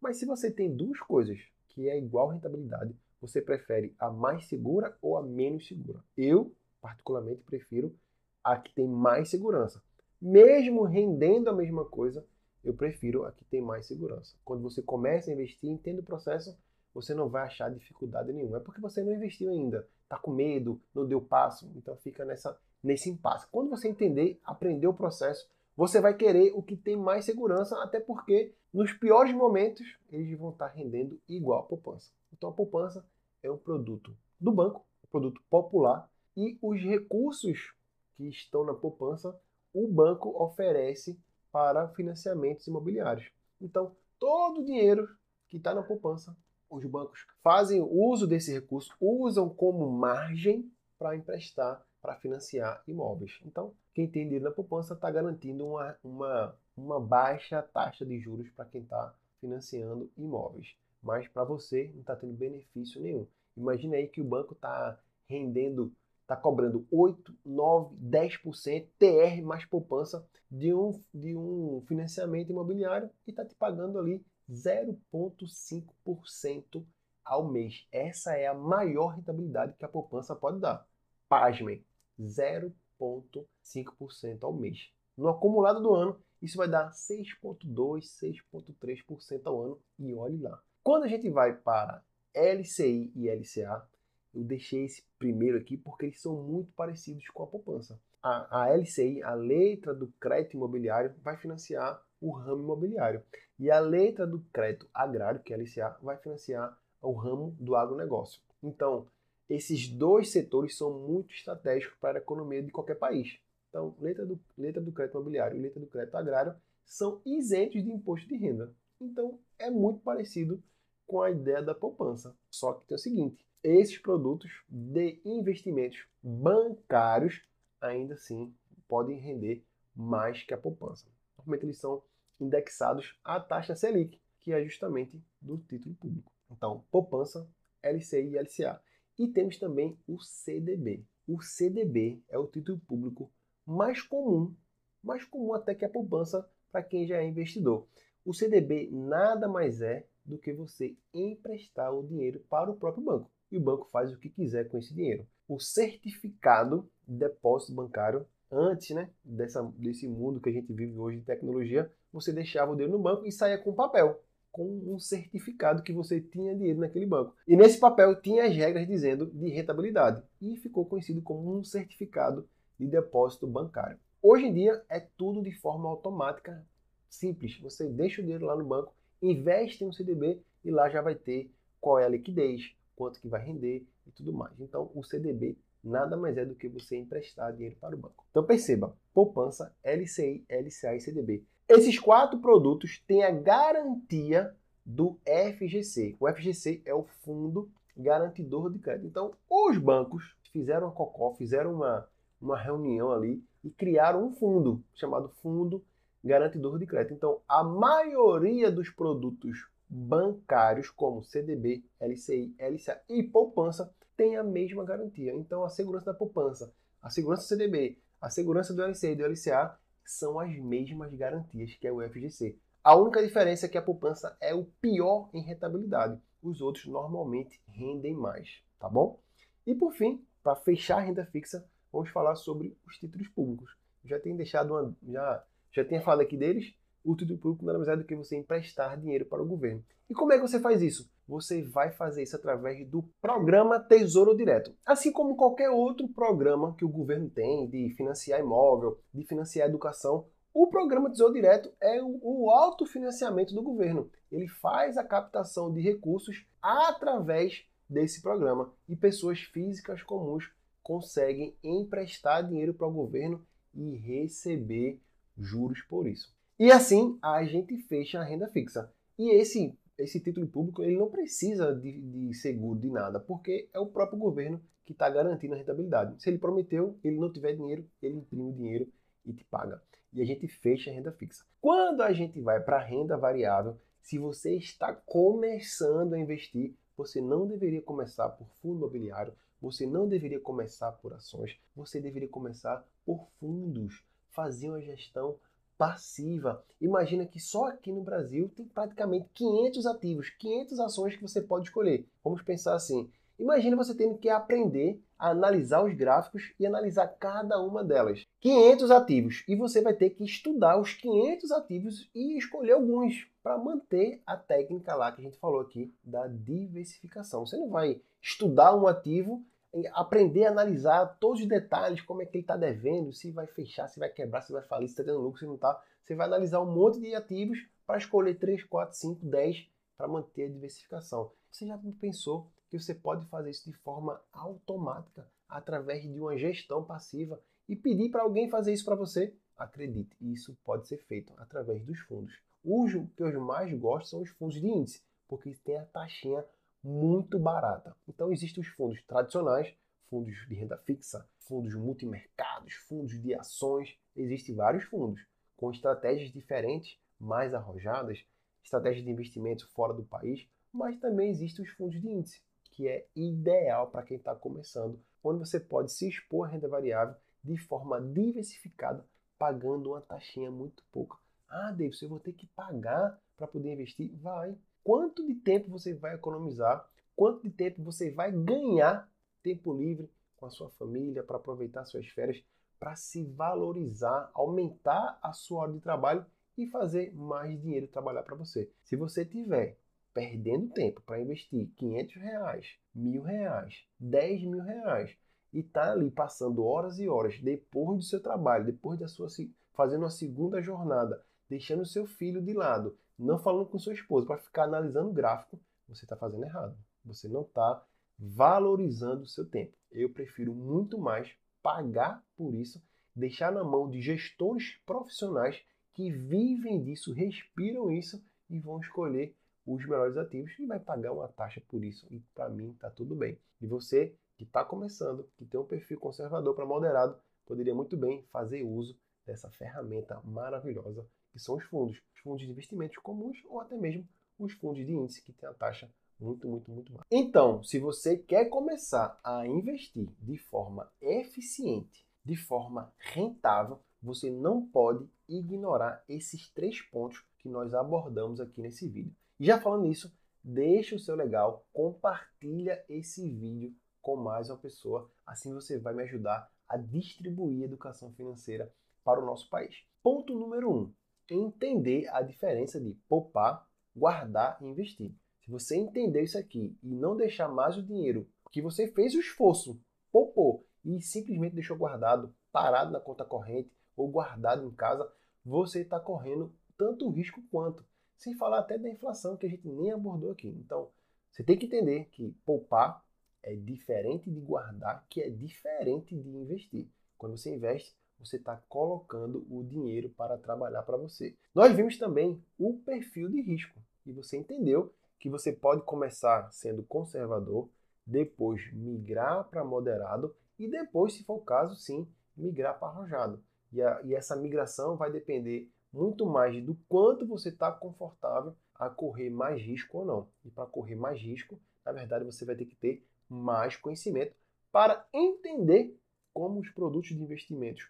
Mas 0.00 0.16
se 0.16 0.26
você 0.26 0.50
tem 0.50 0.74
duas 0.74 0.98
coisas 0.98 1.38
que 1.68 1.88
é 1.88 1.96
igual 1.96 2.28
rentabilidade, 2.28 2.92
você 3.20 3.40
prefere 3.40 3.94
a 4.00 4.10
mais 4.10 4.46
segura 4.46 4.96
ou 5.00 5.16
a 5.16 5.22
menos 5.22 5.68
segura? 5.68 6.02
Eu, 6.16 6.52
particularmente, 6.80 7.44
prefiro 7.44 7.94
a 8.42 8.56
que 8.56 8.74
tem 8.74 8.88
mais 8.88 9.30
segurança. 9.30 9.80
Mesmo 10.20 10.82
rendendo 10.82 11.48
a 11.48 11.54
mesma 11.54 11.84
coisa, 11.84 12.26
eu 12.64 12.74
prefiro 12.74 13.24
a 13.24 13.30
que 13.30 13.44
tem 13.44 13.62
mais 13.62 13.86
segurança. 13.86 14.34
Quando 14.44 14.62
você 14.62 14.82
começa 14.82 15.30
a 15.30 15.34
investir, 15.34 15.70
entende 15.70 16.00
o 16.00 16.04
processo, 16.04 16.58
você 16.94 17.14
não 17.14 17.28
vai 17.28 17.44
achar 17.44 17.70
dificuldade 17.70 18.32
nenhuma. 18.32 18.58
É 18.58 18.60
porque 18.60 18.80
você 18.80 19.02
não 19.02 19.12
investiu 19.12 19.50
ainda, 19.50 19.88
está 20.02 20.16
com 20.16 20.30
medo, 20.30 20.80
não 20.94 21.06
deu 21.06 21.20
passo, 21.20 21.70
então 21.74 21.96
fica 21.96 22.24
nessa, 22.24 22.58
nesse 22.82 23.10
impasse. 23.10 23.46
Quando 23.50 23.70
você 23.70 23.88
entender, 23.88 24.40
aprender 24.44 24.86
o 24.86 24.94
processo, 24.94 25.48
você 25.76 26.00
vai 26.00 26.14
querer 26.14 26.52
o 26.54 26.62
que 26.62 26.76
tem 26.76 26.96
mais 26.96 27.24
segurança, 27.24 27.82
até 27.82 27.98
porque 27.98 28.54
nos 28.72 28.92
piores 28.92 29.34
momentos 29.34 29.98
eles 30.10 30.38
vão 30.38 30.50
estar 30.50 30.68
rendendo 30.68 31.18
igual 31.28 31.60
a 31.60 31.66
poupança. 31.66 32.10
Então 32.32 32.50
a 32.50 32.52
poupança 32.52 33.04
é 33.42 33.50
um 33.50 33.56
produto 33.56 34.14
do 34.40 34.52
banco, 34.52 34.84
um 35.04 35.08
produto 35.08 35.40
popular, 35.48 36.10
e 36.36 36.58
os 36.62 36.80
recursos 36.82 37.74
que 38.16 38.28
estão 38.28 38.64
na 38.64 38.74
poupança 38.74 39.38
o 39.74 39.88
banco 39.88 40.30
oferece 40.42 41.18
para 41.50 41.88
financiamentos 41.88 42.66
imobiliários. 42.66 43.30
Então, 43.60 43.94
todo 44.18 44.60
o 44.60 44.64
dinheiro 44.64 45.08
que 45.48 45.56
está 45.56 45.74
na 45.74 45.82
poupança, 45.82 46.36
os 46.76 46.84
bancos 46.86 47.26
fazem 47.42 47.80
uso 47.80 48.26
desse 48.26 48.52
recurso, 48.52 48.94
usam 49.00 49.48
como 49.48 49.90
margem 49.90 50.70
para 50.98 51.16
emprestar, 51.16 51.84
para 52.00 52.16
financiar 52.16 52.82
imóveis. 52.86 53.38
Então, 53.44 53.72
quem 53.94 54.08
tem 54.08 54.24
dinheiro 54.24 54.44
na 54.44 54.50
poupança 54.50 54.94
está 54.94 55.10
garantindo 55.10 55.66
uma, 55.66 55.96
uma, 56.02 56.56
uma 56.76 57.00
baixa 57.00 57.62
taxa 57.62 58.04
de 58.04 58.18
juros 58.18 58.48
para 58.50 58.64
quem 58.64 58.82
está 58.82 59.14
financiando 59.40 60.10
imóveis 60.16 60.74
mas 61.02 61.26
para 61.28 61.44
você 61.44 61.90
não 61.92 62.00
está 62.00 62.14
tendo 62.14 62.32
benefício 62.32 63.00
nenhum. 63.00 63.26
Imagina 63.56 63.96
aí 63.96 64.06
que 64.06 64.20
o 64.20 64.24
banco 64.24 64.54
está 64.54 64.98
rendendo, 65.28 65.92
está 66.22 66.36
cobrando 66.36 66.86
8, 66.90 67.34
9, 67.44 67.96
10% 67.96 68.86
TR 68.98 69.42
mais 69.42 69.64
poupança 69.64 70.24
de 70.50 70.72
um, 70.72 70.98
de 71.12 71.36
um 71.36 71.82
financiamento 71.88 72.50
imobiliário 72.50 73.10
e 73.26 73.30
está 73.30 73.44
te 73.44 73.54
pagando 73.54 73.98
ali 73.98 74.24
0,5% 74.52 76.84
ao 77.24 77.48
mês. 77.48 77.88
Essa 77.90 78.36
é 78.36 78.46
a 78.46 78.54
maior 78.54 79.14
rentabilidade 79.14 79.74
que 79.76 79.84
a 79.84 79.88
poupança 79.88 80.36
pode 80.36 80.60
dar. 80.60 80.86
Pasmem, 81.28 81.84
0,5% 82.20 84.42
ao 84.42 84.52
mês. 84.52 84.92
No 85.16 85.28
acumulado 85.28 85.80
do 85.80 85.94
ano, 85.94 86.20
isso 86.40 86.58
vai 86.58 86.68
dar 86.68 86.90
6,2%, 86.90 88.00
6,3% 88.00 89.46
ao 89.46 89.62
ano. 89.62 89.80
E 89.98 90.14
olhe 90.14 90.38
lá. 90.38 90.62
Quando 90.82 91.04
a 91.04 91.08
gente 91.08 91.30
vai 91.30 91.54
para 91.54 92.02
LCI 92.34 93.12
e 93.14 93.30
LCA, 93.30 93.88
eu 94.34 94.42
deixei 94.42 94.84
esse 94.84 95.04
primeiro 95.18 95.58
aqui 95.58 95.76
porque 95.76 96.06
eles 96.06 96.18
são 96.20 96.42
muito 96.42 96.72
parecidos 96.72 97.28
com 97.28 97.42
a 97.42 97.46
poupança. 97.46 98.00
A, 98.22 98.62
a 98.62 98.76
LCI, 98.76 99.22
a 99.22 99.34
letra 99.34 99.94
do 99.94 100.08
crédito 100.20 100.56
imobiliário, 100.56 101.14
vai 101.22 101.36
financiar 101.36 102.00
o 102.20 102.30
ramo 102.30 102.62
imobiliário. 102.62 103.22
E 103.58 103.70
a 103.70 103.80
letra 103.80 104.26
do 104.26 104.40
crédito 104.52 104.88
agrário, 104.94 105.42
que 105.42 105.52
é 105.52 105.56
a 105.56 105.58
LCA, 105.58 105.96
vai 106.00 106.16
financiar 106.16 106.78
o 107.00 107.12
ramo 107.12 107.56
do 107.58 107.74
agronegócio. 107.74 108.40
Então, 108.62 109.08
esses 109.48 109.88
dois 109.88 110.30
setores 110.30 110.76
são 110.76 110.98
muito 111.00 111.34
estratégicos 111.34 111.98
para 112.00 112.18
a 112.18 112.22
economia 112.22 112.62
de 112.62 112.70
qualquer 112.70 112.94
país. 112.94 113.38
Então, 113.68 113.94
letra 114.00 114.24
do, 114.24 114.40
letra 114.56 114.80
do 114.80 114.92
crédito 114.92 115.16
imobiliário 115.16 115.56
e 115.56 115.60
letra 115.60 115.80
do 115.80 115.86
crédito 115.86 116.16
agrário 116.16 116.54
são 116.84 117.20
isentos 117.26 117.82
de 117.82 117.90
imposto 117.90 118.28
de 118.28 118.36
renda. 118.36 118.72
Então, 119.00 119.38
é 119.58 119.70
muito 119.70 120.00
parecido 120.00 120.62
com 121.06 121.20
a 121.20 121.30
ideia 121.30 121.62
da 121.62 121.74
poupança. 121.74 122.36
Só 122.50 122.74
que 122.74 122.86
tem 122.86 122.94
o 122.94 122.98
seguinte: 122.98 123.44
esses 123.62 123.98
produtos 123.98 124.50
de 124.68 125.20
investimentos 125.24 126.06
bancários 126.22 127.42
ainda 127.82 128.14
assim 128.14 128.54
podem 128.88 129.18
render 129.18 129.64
mais 129.94 130.42
que 130.42 130.54
a 130.54 130.58
poupança. 130.58 131.06
Normalmente 131.36 131.66
eles 131.66 131.78
são 131.78 132.02
indexados 132.40 133.18
à 133.24 133.38
taxa 133.40 133.74
Selic, 133.74 134.20
que 134.40 134.52
é 134.52 134.64
justamente 134.64 135.22
do 135.40 135.58
título 135.58 135.94
público. 135.96 136.32
Então, 136.50 136.84
poupança, 136.90 137.48
LCI 137.82 138.34
e 138.34 138.38
LCA. 138.38 138.80
E 139.18 139.28
temos 139.28 139.58
também 139.58 139.98
o 140.06 140.18
CDB. 140.20 141.04
O 141.26 141.40
CDB 141.40 142.22
é 142.28 142.38
o 142.38 142.46
título 142.46 142.80
público 142.80 143.30
mais 143.64 144.02
comum, 144.02 144.54
mais 145.02 145.24
comum 145.24 145.54
até 145.54 145.74
que 145.74 145.84
a 145.84 145.88
poupança 145.88 146.48
para 146.70 146.82
quem 146.82 147.06
já 147.06 147.18
é 147.18 147.24
investidor. 147.24 147.86
O 148.24 148.32
CDB 148.32 148.88
nada 148.90 149.48
mais 149.48 149.80
é 149.80 150.06
do 150.24 150.38
que 150.38 150.52
você 150.52 150.96
emprestar 151.12 151.94
o 151.94 152.06
dinheiro 152.06 152.40
para 152.48 152.70
o 152.70 152.76
próprio 152.76 153.04
banco. 153.04 153.30
E 153.50 153.58
o 153.58 153.60
banco 153.60 153.88
faz 153.90 154.12
o 154.12 154.16
que 154.16 154.30
quiser 154.30 154.68
com 154.68 154.78
esse 154.78 154.94
dinheiro. 154.94 155.26
O 155.48 155.58
certificado 155.58 156.88
de 157.06 157.16
depósito 157.16 157.74
bancário, 157.74 158.26
antes 158.50 158.90
né, 158.90 159.10
dessa, 159.24 159.62
desse 159.76 160.08
mundo 160.08 160.40
que 160.40 160.48
a 160.48 160.52
gente 160.52 160.72
vive 160.72 160.98
hoje 160.98 161.18
de 161.18 161.24
tecnologia, 161.24 161.92
você 162.12 162.32
deixava 162.32 162.72
o 162.72 162.74
dinheiro 162.74 162.96
no 162.96 163.02
banco 163.02 163.26
e 163.26 163.32
saía 163.32 163.58
com 163.58 163.74
papel 163.74 164.20
com 164.52 164.66
um 164.86 164.98
certificado 165.00 165.82
que 165.82 165.94
você 165.94 166.20
tinha 166.20 166.54
dinheiro 166.54 166.78
naquele 166.78 167.06
banco. 167.06 167.34
E 167.48 167.56
nesse 167.56 167.80
papel 167.80 168.20
tinha 168.20 168.44
as 168.44 168.54
regras 168.54 168.86
dizendo 168.86 169.26
de 169.26 169.48
rentabilidade 169.48 170.22
e 170.40 170.56
ficou 170.58 170.84
conhecido 170.84 171.22
como 171.22 171.56
um 171.56 171.64
certificado 171.64 172.46
de 172.78 172.86
depósito 172.86 173.46
bancário. 173.46 173.98
Hoje 174.22 174.46
em 174.46 174.52
dia 174.52 174.84
é 174.88 175.00
tudo 175.00 175.42
de 175.42 175.52
forma 175.52 175.88
automática, 175.88 176.64
simples. 177.08 177.58
Você 177.60 177.88
deixa 177.88 178.20
o 178.20 178.24
dinheiro 178.24 178.44
lá 178.44 178.54
no 178.54 178.64
banco, 178.64 178.94
investe 179.22 179.84
no 179.84 179.92
CDB 179.92 180.40
e 180.64 180.70
lá 180.70 180.88
já 180.88 181.00
vai 181.00 181.14
ter 181.14 181.50
qual 181.80 181.98
é 181.98 182.04
a 182.04 182.08
liquidez, 182.08 182.74
quanto 182.96 183.20
que 183.20 183.28
vai 183.28 183.44
render 183.44 183.86
e 184.06 184.10
tudo 184.10 184.32
mais. 184.32 184.58
Então 184.60 184.90
o 184.94 185.02
CDB 185.02 185.56
nada 185.82 186.16
mais 186.16 186.36
é 186.36 186.44
do 186.44 186.54
que 186.54 186.68
você 186.68 186.96
emprestar 186.96 187.52
dinheiro 187.52 187.76
para 187.80 187.94
o 187.94 187.98
banco. 187.98 188.24
Então 188.30 188.44
perceba, 188.44 188.96
poupança, 189.12 189.74
LCI, 189.84 190.44
LCA 190.48 190.94
e 190.94 191.00
CDB 191.00 191.44
esses 191.68 191.98
quatro 191.98 192.38
produtos 192.38 193.02
têm 193.06 193.24
a 193.24 193.30
garantia 193.30 194.54
do 194.84 195.18
FGC. 195.24 196.16
O 196.20 196.28
FGC 196.28 196.82
é 196.84 196.94
o 196.94 197.04
Fundo 197.22 197.70
Garantidor 197.96 198.70
de 198.70 198.78
Crédito. 198.78 199.06
Então, 199.06 199.32
os 199.48 199.78
bancos 199.78 200.36
fizeram 200.52 200.88
uma 200.88 200.92
cocó, 200.92 201.34
fizeram 201.34 201.74
uma, 201.74 202.06
uma 202.40 202.58
reunião 202.58 203.10
ali 203.10 203.42
e 203.64 203.70
criaram 203.70 204.26
um 204.26 204.32
fundo 204.34 204.84
chamado 204.94 205.30
Fundo 205.40 205.82
Garantidor 206.24 206.78
de 206.78 206.86
Crédito. 206.86 207.14
Então, 207.14 207.40
a 207.48 207.64
maioria 207.64 208.70
dos 208.70 208.90
produtos 208.90 209.66
bancários, 209.88 210.88
como 210.88 211.22
CDB, 211.22 211.84
LCI, 212.00 212.54
LCA 212.58 213.00
e 213.08 213.22
poupança, 213.22 213.92
tem 214.16 214.36
a 214.36 214.44
mesma 214.44 214.84
garantia. 214.84 215.32
Então, 215.34 215.64
a 215.64 215.68
segurança 215.68 216.06
da 216.06 216.14
poupança, 216.14 216.72
a 217.02 217.10
segurança 217.10 217.42
do 217.42 217.48
CDB, 217.48 217.98
a 218.20 218.30
segurança 218.30 218.72
do 218.72 218.82
LCI 218.82 219.12
e 219.12 219.16
do 219.16 219.26
LCA 219.26 219.76
são 220.04 220.38
as 220.38 220.56
mesmas 220.56 221.12
garantias 221.14 221.74
que 221.74 221.86
é 221.86 221.92
o 221.92 222.00
FGC. 222.08 222.56
A 222.82 222.96
única 222.96 223.22
diferença 223.22 223.66
é 223.66 223.68
que 223.68 223.78
a 223.78 223.82
poupança 223.82 224.36
é 224.40 224.54
o 224.54 224.64
pior 224.80 225.28
em 225.32 225.42
rentabilidade. 225.42 226.20
Os 226.42 226.60
outros 226.60 226.86
normalmente 226.86 227.60
rendem 227.68 228.14
mais, 228.14 228.62
tá 228.78 228.88
bom? 228.88 229.18
E 229.66 229.74
por 229.74 229.92
fim, 229.92 230.24
para 230.42 230.56
fechar 230.56 230.98
a 230.98 231.00
renda 231.00 231.24
fixa, 231.26 231.64
vamos 231.92 232.10
falar 232.10 232.34
sobre 232.34 232.76
os 232.86 232.98
títulos 232.98 233.28
públicos. 233.28 233.76
Já 234.04 234.18
tenho 234.18 234.36
deixado 234.36 234.72
uma, 234.72 234.96
já 235.08 235.44
já 235.72 235.84
tinha 235.84 236.00
falado 236.00 236.20
aqui 236.20 236.36
deles. 236.36 236.74
O 237.04 237.16
título 237.16 237.38
público 237.38 237.64
nada 237.64 237.78
mais 237.78 237.88
é 237.88 237.96
do 237.96 238.04
que 238.04 238.14
você 238.14 238.36
emprestar 238.36 239.00
dinheiro 239.00 239.24
para 239.24 239.42
o 239.42 239.46
governo. 239.46 239.84
E 240.08 240.14
como 240.14 240.32
é 240.32 240.36
que 240.36 240.46
você 240.46 240.60
faz 240.60 240.82
isso? 240.82 241.10
Você 241.26 241.62
vai 241.62 241.90
fazer 241.90 242.22
isso 242.22 242.36
através 242.36 242.86
do 242.88 243.02
programa 243.20 243.80
Tesouro 243.80 244.36
Direto. 244.36 244.72
Assim 244.84 245.10
como 245.10 245.36
qualquer 245.36 245.70
outro 245.70 246.06
programa 246.08 246.74
que 246.76 246.84
o 246.84 246.88
governo 246.88 247.28
tem 247.30 247.68
de 247.68 247.90
financiar 247.96 248.38
imóvel, 248.38 249.00
de 249.12 249.24
financiar 249.24 249.68
educação, 249.68 250.26
o 250.54 250.66
programa 250.66 251.10
Tesouro 251.10 251.32
Direto 251.32 251.72
é 251.80 252.00
o 252.02 252.50
autofinanciamento 252.50 253.54
do 253.54 253.62
governo. 253.62 254.10
Ele 254.30 254.46
faz 254.46 254.98
a 254.98 255.04
captação 255.04 255.72
de 255.72 255.80
recursos 255.80 256.46
através 256.60 257.64
desse 257.88 258.20
programa 258.20 258.70
e 258.88 258.94
pessoas 258.94 259.40
físicas 259.40 260.02
comuns 260.02 260.50
conseguem 260.82 261.54
emprestar 261.62 262.46
dinheiro 262.46 262.74
para 262.74 262.86
o 262.86 262.92
governo 262.92 263.44
e 263.74 263.96
receber 263.96 265.00
juros 265.38 265.80
por 265.82 266.06
isso. 266.06 266.34
E 266.58 266.70
assim 266.70 267.18
a 267.22 267.44
gente 267.44 267.76
fecha 267.82 268.20
a 268.20 268.24
renda 268.24 268.48
fixa. 268.48 268.90
E 269.18 269.30
esse 269.34 269.76
esse 269.98 270.18
título 270.20 270.48
público 270.48 270.82
ele 270.82 270.96
não 270.96 271.08
precisa 271.08 271.74
de, 271.74 272.00
de 272.00 272.34
seguro 272.34 272.78
de 272.78 272.88
nada, 272.88 273.20
porque 273.20 273.68
é 273.72 273.78
o 273.78 273.86
próprio 273.86 274.18
governo 274.18 274.60
que 274.84 274.92
está 274.92 275.08
garantindo 275.08 275.54
a 275.54 275.56
rentabilidade. 275.56 276.20
Se 276.20 276.28
ele 276.28 276.38
prometeu, 276.38 276.98
ele 277.04 277.18
não 277.18 277.32
tiver 277.32 277.54
dinheiro, 277.54 277.88
ele 278.02 278.18
imprime 278.18 278.50
o 278.50 278.52
dinheiro 278.52 278.88
e 279.24 279.32
te 279.32 279.44
paga. 279.44 279.82
E 280.12 280.20
a 280.20 280.24
gente 280.24 280.48
fecha 280.48 280.90
a 280.90 280.94
renda 280.94 281.12
fixa. 281.12 281.44
Quando 281.60 282.02
a 282.02 282.12
gente 282.12 282.40
vai 282.40 282.60
para 282.60 282.76
a 282.76 282.84
renda 282.84 283.16
variável, 283.16 283.78
se 284.02 284.18
você 284.18 284.56
está 284.56 284.92
começando 284.92 286.14
a 286.14 286.18
investir, 286.18 286.74
você 286.96 287.20
não 287.20 287.46
deveria 287.46 287.80
começar 287.80 288.28
por 288.28 288.46
fundo 288.60 288.76
imobiliário, 288.76 289.32
você 289.60 289.86
não 289.86 290.08
deveria 290.08 290.40
começar 290.40 290.90
por 290.92 291.12
ações, 291.14 291.56
você 291.74 292.00
deveria 292.00 292.28
começar 292.28 292.84
por 293.06 293.28
fundos. 293.38 294.04
Fazer 294.32 294.68
uma 294.68 294.80
gestão 294.80 295.36
passiva. 295.78 296.62
Imagina 296.80 297.26
que 297.26 297.40
só 297.40 297.66
aqui 297.66 297.90
no 297.90 298.02
Brasil 298.02 298.50
tem 298.54 298.66
praticamente 298.66 299.28
500 299.34 299.86
ativos, 299.86 300.30
500 300.30 300.80
ações 300.80 301.16
que 301.16 301.22
você 301.22 301.40
pode 301.40 301.66
escolher. 301.66 302.06
Vamos 302.22 302.42
pensar 302.42 302.74
assim. 302.74 303.10
Imagina 303.38 303.76
você 303.76 303.94
tendo 303.94 304.16
que 304.18 304.28
aprender 304.28 305.02
a 305.18 305.30
analisar 305.30 305.84
os 305.84 305.94
gráficos 305.94 306.52
e 306.58 306.66
analisar 306.66 307.08
cada 307.08 307.60
uma 307.60 307.82
delas. 307.82 308.24
500 308.40 308.90
ativos 308.90 309.44
e 309.48 309.56
você 309.56 309.80
vai 309.80 309.94
ter 309.94 310.10
que 310.10 310.24
estudar 310.24 310.80
os 310.80 310.94
500 310.94 311.50
ativos 311.50 312.08
e 312.14 312.38
escolher 312.38 312.72
alguns 312.72 313.26
para 313.42 313.58
manter 313.58 314.22
a 314.24 314.36
técnica 314.36 314.94
lá 314.94 315.10
que 315.10 315.20
a 315.20 315.24
gente 315.24 315.38
falou 315.38 315.60
aqui 315.60 315.92
da 316.04 316.28
diversificação. 316.28 317.44
Você 317.44 317.56
não 317.56 317.68
vai 317.68 318.00
estudar 318.20 318.76
um 318.76 318.86
ativo 318.86 319.44
aprender 319.92 320.44
a 320.44 320.50
analisar 320.50 321.06
todos 321.18 321.40
os 321.40 321.48
detalhes, 321.48 322.02
como 322.02 322.22
é 322.22 322.26
que 322.26 322.36
ele 322.36 322.44
está 322.44 322.56
devendo, 322.56 323.12
se 323.12 323.30
vai 323.30 323.46
fechar, 323.46 323.88
se 323.88 323.98
vai 323.98 324.10
quebrar, 324.10 324.42
se 324.42 324.52
vai 324.52 324.62
falir, 324.62 324.88
se 324.88 324.92
está 324.92 325.04
tendo 325.04 325.20
lucro, 325.20 325.40
se 325.40 325.46
não 325.46 325.54
está. 325.54 325.82
Você 326.04 326.14
vai 326.14 326.26
analisar 326.26 326.60
um 326.60 326.70
monte 326.70 327.00
de 327.00 327.14
ativos 327.14 327.58
para 327.86 327.98
escolher 327.98 328.38
3, 328.38 328.64
4, 328.64 328.96
5, 328.96 329.26
10 329.26 329.68
para 329.96 330.08
manter 330.08 330.44
a 330.44 330.48
diversificação. 330.48 331.32
Você 331.50 331.66
já 331.66 331.78
pensou 332.00 332.50
que 332.68 332.78
você 332.78 332.94
pode 332.94 333.26
fazer 333.26 333.50
isso 333.50 333.70
de 333.70 333.76
forma 333.78 334.20
automática, 334.32 335.26
através 335.48 336.02
de 336.02 336.18
uma 336.18 336.36
gestão 336.36 336.84
passiva 336.84 337.40
e 337.68 337.76
pedir 337.76 338.10
para 338.10 338.22
alguém 338.22 338.48
fazer 338.48 338.72
isso 338.72 338.84
para 338.84 338.96
você? 338.96 339.34
Acredite, 339.56 340.16
isso 340.20 340.56
pode 340.64 340.88
ser 340.88 340.98
feito 340.98 341.32
através 341.36 341.84
dos 341.84 341.98
fundos. 342.00 342.40
Os 342.64 342.92
que 343.16 343.22
eu 343.22 343.40
mais 343.40 343.72
gosto 343.78 344.08
são 344.08 344.22
os 344.22 344.30
fundos 344.30 344.60
de 344.60 344.66
índice, 344.66 345.02
porque 345.28 345.54
tem 345.64 345.78
a 345.78 345.84
taxinha 345.84 346.44
muito 346.82 347.38
barata. 347.38 347.96
Então 348.08 348.32
existem 348.32 348.62
os 348.62 348.68
fundos 348.68 349.02
tradicionais, 349.02 349.74
fundos 350.08 350.34
de 350.48 350.54
renda 350.54 350.76
fixa, 350.78 351.26
fundos 351.38 351.74
multimercados, 351.74 352.74
fundos 352.74 353.20
de 353.20 353.34
ações, 353.34 353.96
existem 354.16 354.54
vários 354.54 354.84
fundos 354.84 355.24
com 355.56 355.70
estratégias 355.70 356.32
diferentes, 356.32 356.98
mais 357.18 357.54
arrojadas, 357.54 358.24
estratégias 358.64 359.04
de 359.04 359.10
investimento 359.10 359.68
fora 359.70 359.94
do 359.94 360.04
país, 360.04 360.48
mas 360.72 360.98
também 360.98 361.30
existem 361.30 361.64
os 361.64 361.70
fundos 361.70 362.00
de 362.00 362.08
índice, 362.08 362.42
que 362.72 362.88
é 362.88 363.06
ideal 363.14 363.90
para 363.90 364.02
quem 364.02 364.16
está 364.16 364.34
começando, 364.34 365.00
onde 365.22 365.38
você 365.38 365.60
pode 365.60 365.92
se 365.92 366.08
expor 366.08 366.48
à 366.48 366.50
renda 366.50 366.68
variável 366.68 367.14
de 367.44 367.56
forma 367.58 368.00
diversificada, 368.00 369.06
pagando 369.38 369.90
uma 369.90 370.00
taxinha 370.00 370.50
muito 370.50 370.82
pouca. 370.90 371.18
Ah, 371.48 371.70
David, 371.70 372.02
eu 372.02 372.08
vou 372.08 372.20
ter 372.20 372.32
que 372.32 372.46
pagar 372.48 373.20
para 373.36 373.46
poder 373.46 373.72
investir? 373.72 374.10
Vai, 374.16 374.56
quanto 374.82 375.26
de 375.26 375.34
tempo 375.34 375.70
você 375.70 375.94
vai 375.94 376.14
economizar, 376.14 376.88
quanto 377.14 377.42
de 377.42 377.50
tempo 377.50 377.82
você 377.82 378.10
vai 378.10 378.32
ganhar 378.32 379.08
tempo 379.42 379.72
livre 379.72 380.10
com 380.36 380.46
a 380.46 380.50
sua 380.50 380.70
família 380.70 381.22
para 381.22 381.36
aproveitar 381.36 381.84
suas 381.84 382.06
férias, 382.08 382.42
para 382.78 382.96
se 382.96 383.24
valorizar, 383.24 384.30
aumentar 384.34 385.18
a 385.22 385.32
sua 385.32 385.62
hora 385.62 385.72
de 385.72 385.80
trabalho 385.80 386.26
e 386.56 386.66
fazer 386.66 387.14
mais 387.14 387.60
dinheiro 387.60 387.86
trabalhar 387.86 388.22
para 388.22 388.36
você. 388.36 388.70
Se 388.82 388.96
você 388.96 389.24
tiver 389.24 389.78
perdendo 390.12 390.72
tempo 390.72 391.00
para 391.02 391.20
investir 391.20 391.70
500 391.76 392.14
reais, 392.16 392.76
mil 392.94 393.22
reais, 393.22 393.84
10 393.98 394.42
mil 394.44 394.62
reais 394.62 395.16
e 395.52 395.62
tá 395.62 395.92
ali 395.92 396.10
passando 396.10 396.64
horas 396.64 396.98
e 396.98 397.08
horas 397.08 397.38
depois 397.40 397.98
do 397.98 398.04
seu 398.04 398.20
trabalho, 398.20 398.66
depois 398.66 398.98
da 398.98 399.08
sua 399.08 399.28
fazendo 399.72 400.02
uma 400.02 400.10
segunda 400.10 400.60
jornada, 400.60 401.24
deixando 401.48 401.86
seu 401.86 402.06
filho 402.06 402.42
de 402.42 402.52
lado, 402.52 402.96
não 403.22 403.38
falando 403.38 403.66
com 403.66 403.78
sua 403.78 403.94
esposa 403.94 404.26
para 404.26 404.38
ficar 404.38 404.64
analisando 404.64 405.10
o 405.10 405.12
gráfico, 405.12 405.60
você 405.88 406.04
está 406.04 406.16
fazendo 406.16 406.44
errado. 406.44 406.76
Você 407.04 407.28
não 407.28 407.42
está 407.42 407.84
valorizando 408.18 409.22
o 409.22 409.28
seu 409.28 409.48
tempo. 409.48 409.76
Eu 409.90 410.10
prefiro 410.10 410.54
muito 410.54 410.98
mais 410.98 411.34
pagar 411.62 412.24
por 412.36 412.54
isso, 412.54 412.82
deixar 413.14 413.52
na 413.52 413.62
mão 413.62 413.88
de 413.88 414.00
gestores 414.00 414.76
profissionais 414.84 415.62
que 415.94 416.10
vivem 416.10 416.82
disso, 416.82 417.12
respiram 417.12 417.90
isso 417.90 418.22
e 418.48 418.58
vão 418.58 418.80
escolher 418.80 419.36
os 419.66 419.84
melhores 419.84 420.16
ativos 420.16 420.52
e 420.58 420.66
vai 420.66 420.80
pagar 420.80 421.12
uma 421.12 421.28
taxa 421.28 421.62
por 421.68 421.84
isso. 421.84 422.06
E 422.10 422.20
para 422.34 422.48
mim 422.48 422.70
está 422.70 422.90
tudo 422.90 423.14
bem. 423.14 423.38
E 423.60 423.66
você 423.66 424.14
que 424.36 424.44
está 424.44 424.64
começando, 424.64 425.28
que 425.36 425.44
tem 425.44 425.60
um 425.60 425.64
perfil 425.64 426.00
conservador 426.00 426.54
para 426.54 426.66
moderado, 426.66 427.16
poderia 427.46 427.74
muito 427.74 427.96
bem 427.96 428.24
fazer 428.32 428.64
uso 428.64 428.98
dessa 429.24 429.50
ferramenta 429.50 430.20
maravilhosa 430.24 431.06
que 431.32 431.38
são 431.38 431.56
os 431.56 431.64
fundos, 431.64 431.98
os 432.14 432.20
fundos 432.20 432.42
de 432.42 432.50
investimentos 432.50 432.98
comuns 432.98 433.38
ou 433.46 433.60
até 433.60 433.76
mesmo 433.76 434.06
os 434.38 434.52
fundos 434.54 434.84
de 434.84 434.92
índice 434.92 435.22
que 435.22 435.32
tem 435.32 435.48
a 435.48 435.54
taxa 435.54 435.90
muito, 436.20 436.46
muito, 436.46 436.70
muito 436.70 436.92
mais. 436.92 437.06
Então, 437.10 437.62
se 437.62 437.78
você 437.78 438.16
quer 438.16 438.46
começar 438.46 439.18
a 439.24 439.46
investir 439.46 440.08
de 440.20 440.36
forma 440.36 440.90
eficiente, 441.00 442.06
de 442.24 442.36
forma 442.36 442.92
rentável, 442.98 443.80
você 444.00 444.30
não 444.30 444.64
pode 444.66 445.08
ignorar 445.28 446.04
esses 446.08 446.48
três 446.50 446.80
pontos 446.80 447.24
que 447.38 447.48
nós 447.48 447.74
abordamos 447.74 448.40
aqui 448.40 448.60
nesse 448.60 448.88
vídeo. 448.88 449.14
E 449.38 449.46
já 449.46 449.60
falando 449.60 449.82
nisso, 449.82 450.12
deixa 450.42 450.94
o 450.94 450.98
seu 450.98 451.16
legal, 451.16 451.66
compartilha 451.72 452.84
esse 452.88 453.28
vídeo 453.28 453.74
com 454.00 454.16
mais 454.16 454.50
uma 454.50 454.58
pessoa, 454.58 455.10
assim 455.26 455.52
você 455.54 455.78
vai 455.78 455.94
me 455.94 456.02
ajudar 456.02 456.50
a 456.68 456.76
distribuir 456.76 457.64
educação 457.64 458.12
financeira 458.12 458.72
para 459.04 459.20
o 459.20 459.26
nosso 459.26 459.48
país. 459.48 459.84
Ponto 460.02 460.34
número 460.34 460.70
um: 460.70 460.92
entender 461.30 462.08
a 462.08 462.22
diferença 462.22 462.80
de 462.80 462.94
poupar, 463.08 463.68
guardar 463.94 464.58
e 464.60 464.66
investir. 464.66 465.14
Se 465.40 465.50
você 465.50 465.76
entender 465.76 466.22
isso 466.22 466.38
aqui 466.38 466.76
e 466.82 466.94
não 466.94 467.16
deixar 467.16 467.48
mais 467.48 467.76
o 467.76 467.82
dinheiro 467.82 468.28
que 468.50 468.62
você 468.62 468.86
fez 468.86 469.14
o 469.14 469.20
esforço, 469.20 469.80
poupou 470.10 470.66
e 470.84 471.00
simplesmente 471.00 471.54
deixou 471.54 471.76
guardado, 471.76 472.34
parado 472.50 472.92
na 472.92 473.00
conta 473.00 473.24
corrente 473.24 473.72
ou 473.96 474.08
guardado 474.08 474.66
em 474.66 474.70
casa, 474.70 475.10
você 475.44 475.80
está 475.80 475.98
correndo 475.98 476.54
tanto 476.76 477.08
risco 477.08 477.42
quanto. 477.50 477.84
Sem 478.16 478.36
falar 478.36 478.60
até 478.60 478.78
da 478.78 478.88
inflação 478.88 479.36
que 479.36 479.46
a 479.46 479.48
gente 479.48 479.66
nem 479.66 479.90
abordou 479.90 480.30
aqui. 480.30 480.48
Então, 480.48 480.90
você 481.30 481.42
tem 481.42 481.58
que 481.58 481.66
entender 481.66 482.04
que 482.10 482.30
poupar 482.44 483.04
é 483.42 483.54
diferente 483.54 484.30
de 484.30 484.40
guardar, 484.40 485.04
que 485.08 485.20
é 485.20 485.28
diferente 485.28 486.14
de 486.14 486.28
investir. 486.28 486.88
Quando 487.18 487.36
você 487.36 487.54
investe, 487.54 487.96
você 488.22 488.36
está 488.36 488.56
colocando 488.68 489.46
o 489.50 489.62
dinheiro 489.62 490.08
para 490.10 490.38
trabalhar 490.38 490.82
para 490.82 490.96
você. 490.96 491.34
Nós 491.54 491.74
vimos 491.74 491.98
também 491.98 492.42
o 492.58 492.78
perfil 492.78 493.28
de 493.28 493.40
risco 493.40 493.78
e 494.06 494.12
você 494.12 494.36
entendeu 494.36 494.92
que 495.18 495.28
você 495.28 495.52
pode 495.52 495.82
começar 495.82 496.50
sendo 496.52 496.82
conservador, 496.82 497.68
depois 498.06 498.72
migrar 498.72 499.44
para 499.44 499.64
moderado 499.64 500.34
e 500.58 500.68
depois, 500.68 501.14
se 501.14 501.24
for 501.24 501.34
o 501.34 501.44
caso, 501.44 501.76
sim, 501.76 502.06
migrar 502.36 502.78
para 502.78 502.88
arrojado. 502.88 503.42
E, 503.72 503.80
a, 503.80 504.00
e 504.04 504.14
essa 504.14 504.36
migração 504.36 504.96
vai 504.96 505.10
depender 505.10 505.68
muito 505.92 506.26
mais 506.26 506.62
do 506.64 506.76
quanto 506.88 507.26
você 507.26 507.48
está 507.48 507.70
confortável 507.70 508.54
a 508.74 508.88
correr 508.88 509.30
mais 509.30 509.60
risco 509.60 509.98
ou 509.98 510.04
não. 510.04 510.28
E 510.44 510.50
para 510.50 510.66
correr 510.66 510.96
mais 510.96 511.20
risco, 511.20 511.58
na 511.84 511.92
verdade, 511.92 512.24
você 512.24 512.44
vai 512.44 512.56
ter 512.56 512.64
que 512.64 512.76
ter 512.76 513.06
mais 513.28 513.76
conhecimento 513.76 514.34
para 514.70 515.06
entender 515.12 515.96
como 516.32 516.60
os 516.60 516.70
produtos 516.70 517.10
de 517.10 517.22
investimentos 517.22 517.88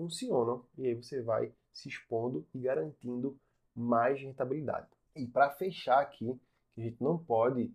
funcionam 0.00 0.64
e 0.78 0.86
aí 0.86 0.94
você 0.94 1.20
vai 1.20 1.52
se 1.70 1.88
expondo 1.88 2.46
e 2.54 2.58
garantindo 2.58 3.38
mais 3.74 4.18
rentabilidade. 4.18 4.88
E 5.14 5.26
para 5.26 5.50
fechar 5.50 6.00
aqui, 6.00 6.40
que 6.74 6.80
a 6.80 6.84
gente 6.84 7.02
não 7.02 7.18
pode 7.18 7.70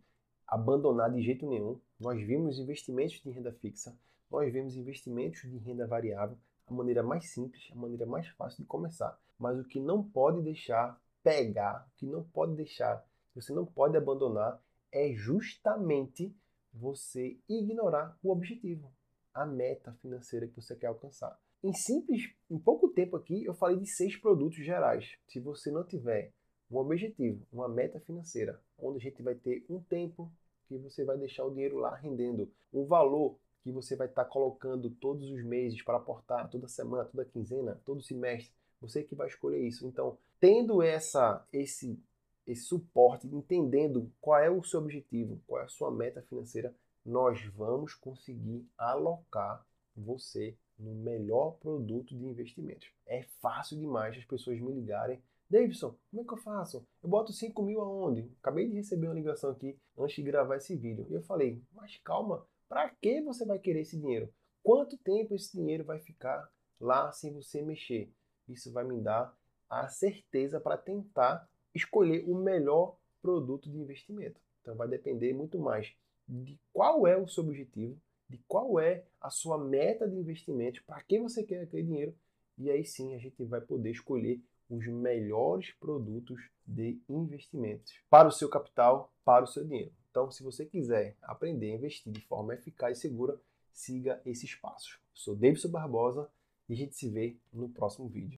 abandonar 0.47 1.11
de 1.11 1.21
jeito 1.21 1.47
nenhum, 1.47 1.79
nós 1.99 2.19
vimos 2.19 2.57
investimentos 2.57 3.21
de 3.21 3.29
renda 3.29 3.53
fixa, 3.53 3.95
nós 4.29 4.51
vemos 4.51 4.75
investimentos 4.75 5.41
de 5.41 5.57
renda 5.59 5.85
variável, 5.85 6.35
a 6.65 6.73
maneira 6.73 7.03
mais 7.03 7.29
simples, 7.29 7.69
a 7.71 7.75
maneira 7.75 8.07
mais 8.07 8.27
fácil 8.29 8.63
de 8.63 8.67
começar. 8.67 9.19
Mas 9.37 9.59
o 9.59 9.63
que 9.63 9.79
não 9.79 10.03
pode 10.03 10.41
deixar 10.41 10.99
pegar, 11.23 11.87
o 11.87 11.99
que 11.99 12.07
não 12.07 12.23
pode 12.23 12.55
deixar, 12.55 13.05
você 13.35 13.53
não 13.53 13.67
pode 13.67 13.95
abandonar, 13.95 14.59
é 14.91 15.13
justamente 15.13 16.35
você 16.73 17.37
ignorar 17.47 18.17
o 18.23 18.31
objetivo, 18.31 18.91
a 19.31 19.45
meta 19.45 19.93
financeira 20.01 20.47
que 20.47 20.59
você 20.59 20.75
quer 20.75 20.87
alcançar. 20.87 21.39
Em 21.65 21.73
simples, 21.73 22.31
em 22.47 22.59
pouco 22.59 22.89
tempo 22.89 23.15
aqui, 23.17 23.43
eu 23.43 23.55
falei 23.55 23.77
de 23.77 23.87
seis 23.87 24.15
produtos 24.15 24.63
gerais. 24.63 25.17
Se 25.27 25.39
você 25.39 25.71
não 25.71 25.83
tiver 25.83 26.31
um 26.69 26.77
objetivo, 26.77 27.43
uma 27.51 27.67
meta 27.67 27.99
financeira, 28.01 28.61
onde 28.77 28.99
a 28.99 29.01
gente 29.01 29.23
vai 29.23 29.33
ter 29.33 29.65
um 29.67 29.81
tempo 29.81 30.31
que 30.67 30.77
você 30.77 31.03
vai 31.03 31.17
deixar 31.17 31.43
o 31.43 31.49
dinheiro 31.49 31.79
lá 31.79 31.95
rendendo, 31.95 32.51
um 32.71 32.85
valor 32.85 33.35
que 33.63 33.71
você 33.71 33.95
vai 33.95 34.05
estar 34.05 34.25
colocando 34.25 34.91
todos 34.91 35.27
os 35.31 35.43
meses 35.43 35.81
para 35.81 35.97
aportar, 35.97 36.47
toda 36.51 36.67
semana, 36.67 37.05
toda 37.05 37.25
quinzena, 37.25 37.81
todo 37.83 38.03
semestre, 38.03 38.53
você 38.79 39.01
que 39.01 39.15
vai 39.15 39.27
escolher 39.27 39.59
isso. 39.67 39.87
Então, 39.87 40.19
tendo 40.39 40.83
essa 40.83 41.43
esse 41.51 41.99
esse 42.45 42.61
suporte, 42.61 43.25
entendendo 43.25 44.11
qual 44.21 44.39
é 44.39 44.51
o 44.51 44.63
seu 44.63 44.81
objetivo, 44.81 45.41
qual 45.47 45.61
é 45.61 45.65
a 45.65 45.67
sua 45.67 45.89
meta 45.89 46.21
financeira, 46.21 46.75
nós 47.03 47.43
vamos 47.55 47.95
conseguir 47.95 48.69
alocar 48.77 49.65
você 49.95 50.55
no 50.77 50.93
melhor 50.93 51.57
produto 51.59 52.15
de 52.15 52.25
investimentos. 52.25 52.89
É 53.05 53.23
fácil 53.41 53.77
demais 53.77 54.17
as 54.17 54.25
pessoas 54.25 54.59
me 54.59 54.71
ligarem. 54.71 55.21
Davidson, 55.49 55.95
como 56.09 56.23
é 56.23 56.25
que 56.25 56.33
eu 56.33 56.37
faço? 56.37 56.85
Eu 57.03 57.09
boto 57.09 57.31
5 57.31 57.61
mil 57.61 57.81
aonde? 57.81 58.29
Acabei 58.41 58.67
de 58.67 58.75
receber 58.75 59.07
uma 59.07 59.13
ligação 59.13 59.51
aqui 59.51 59.77
antes 59.97 60.15
de 60.15 60.23
gravar 60.23 60.57
esse 60.57 60.75
vídeo. 60.75 61.05
E 61.09 61.13
eu 61.13 61.21
falei, 61.21 61.61
mas 61.73 61.97
calma, 62.03 62.45
para 62.67 62.89
que 62.89 63.21
você 63.21 63.45
vai 63.45 63.59
querer 63.59 63.81
esse 63.81 63.97
dinheiro? 63.97 64.33
Quanto 64.63 64.97
tempo 64.97 65.35
esse 65.35 65.55
dinheiro 65.55 65.83
vai 65.83 65.99
ficar 65.99 66.49
lá 66.79 67.11
sem 67.11 67.31
você 67.31 67.61
mexer? 67.61 68.11
Isso 68.49 68.71
vai 68.71 68.83
me 68.83 68.99
dar 68.99 69.37
a 69.69 69.87
certeza 69.87 70.59
para 70.59 70.77
tentar 70.77 71.47
escolher 71.73 72.23
o 72.27 72.35
melhor 72.35 72.97
produto 73.21 73.69
de 73.69 73.77
investimento. 73.77 74.39
Então 74.61 74.75
vai 74.75 74.87
depender 74.87 75.33
muito 75.33 75.59
mais 75.59 75.93
de 76.27 76.59
qual 76.73 77.05
é 77.05 77.15
o 77.15 77.27
seu 77.27 77.43
objetivo, 77.43 77.99
de 78.29 78.37
qual 78.47 78.79
é 78.79 79.05
a 79.21 79.29
sua 79.29 79.57
meta 79.57 80.07
de 80.07 80.15
investimento, 80.15 80.83
para 80.85 81.01
que 81.03 81.19
você 81.19 81.43
quer 81.43 81.61
aquele 81.61 81.83
dinheiro, 81.83 82.15
e 82.57 82.71
aí 82.71 82.83
sim 82.85 83.13
a 83.13 83.17
gente 83.17 83.43
vai 83.43 83.61
poder 83.61 83.91
escolher 83.91 84.41
os 84.69 84.87
melhores 84.87 85.71
produtos 85.73 86.41
de 86.65 86.99
investimentos 87.07 87.93
para 88.09 88.27
o 88.27 88.31
seu 88.31 88.49
capital, 88.49 89.13
para 89.23 89.43
o 89.43 89.47
seu 89.47 89.63
dinheiro. 89.63 89.93
Então, 90.09 90.31
se 90.31 90.41
você 90.41 90.65
quiser 90.65 91.15
aprender 91.21 91.71
a 91.71 91.75
investir 91.75 92.11
de 92.11 92.21
forma 92.21 92.53
eficaz 92.53 92.97
e 92.97 93.01
segura, 93.01 93.39
siga 93.71 94.21
esses 94.25 94.55
passos. 94.55 94.93
Eu 94.93 94.99
sou 95.13 95.35
Davidson 95.35 95.69
Barbosa 95.69 96.29
e 96.69 96.73
a 96.73 96.77
gente 96.77 96.95
se 96.95 97.09
vê 97.09 97.37
no 97.53 97.69
próximo 97.69 98.07
vídeo. 98.07 98.33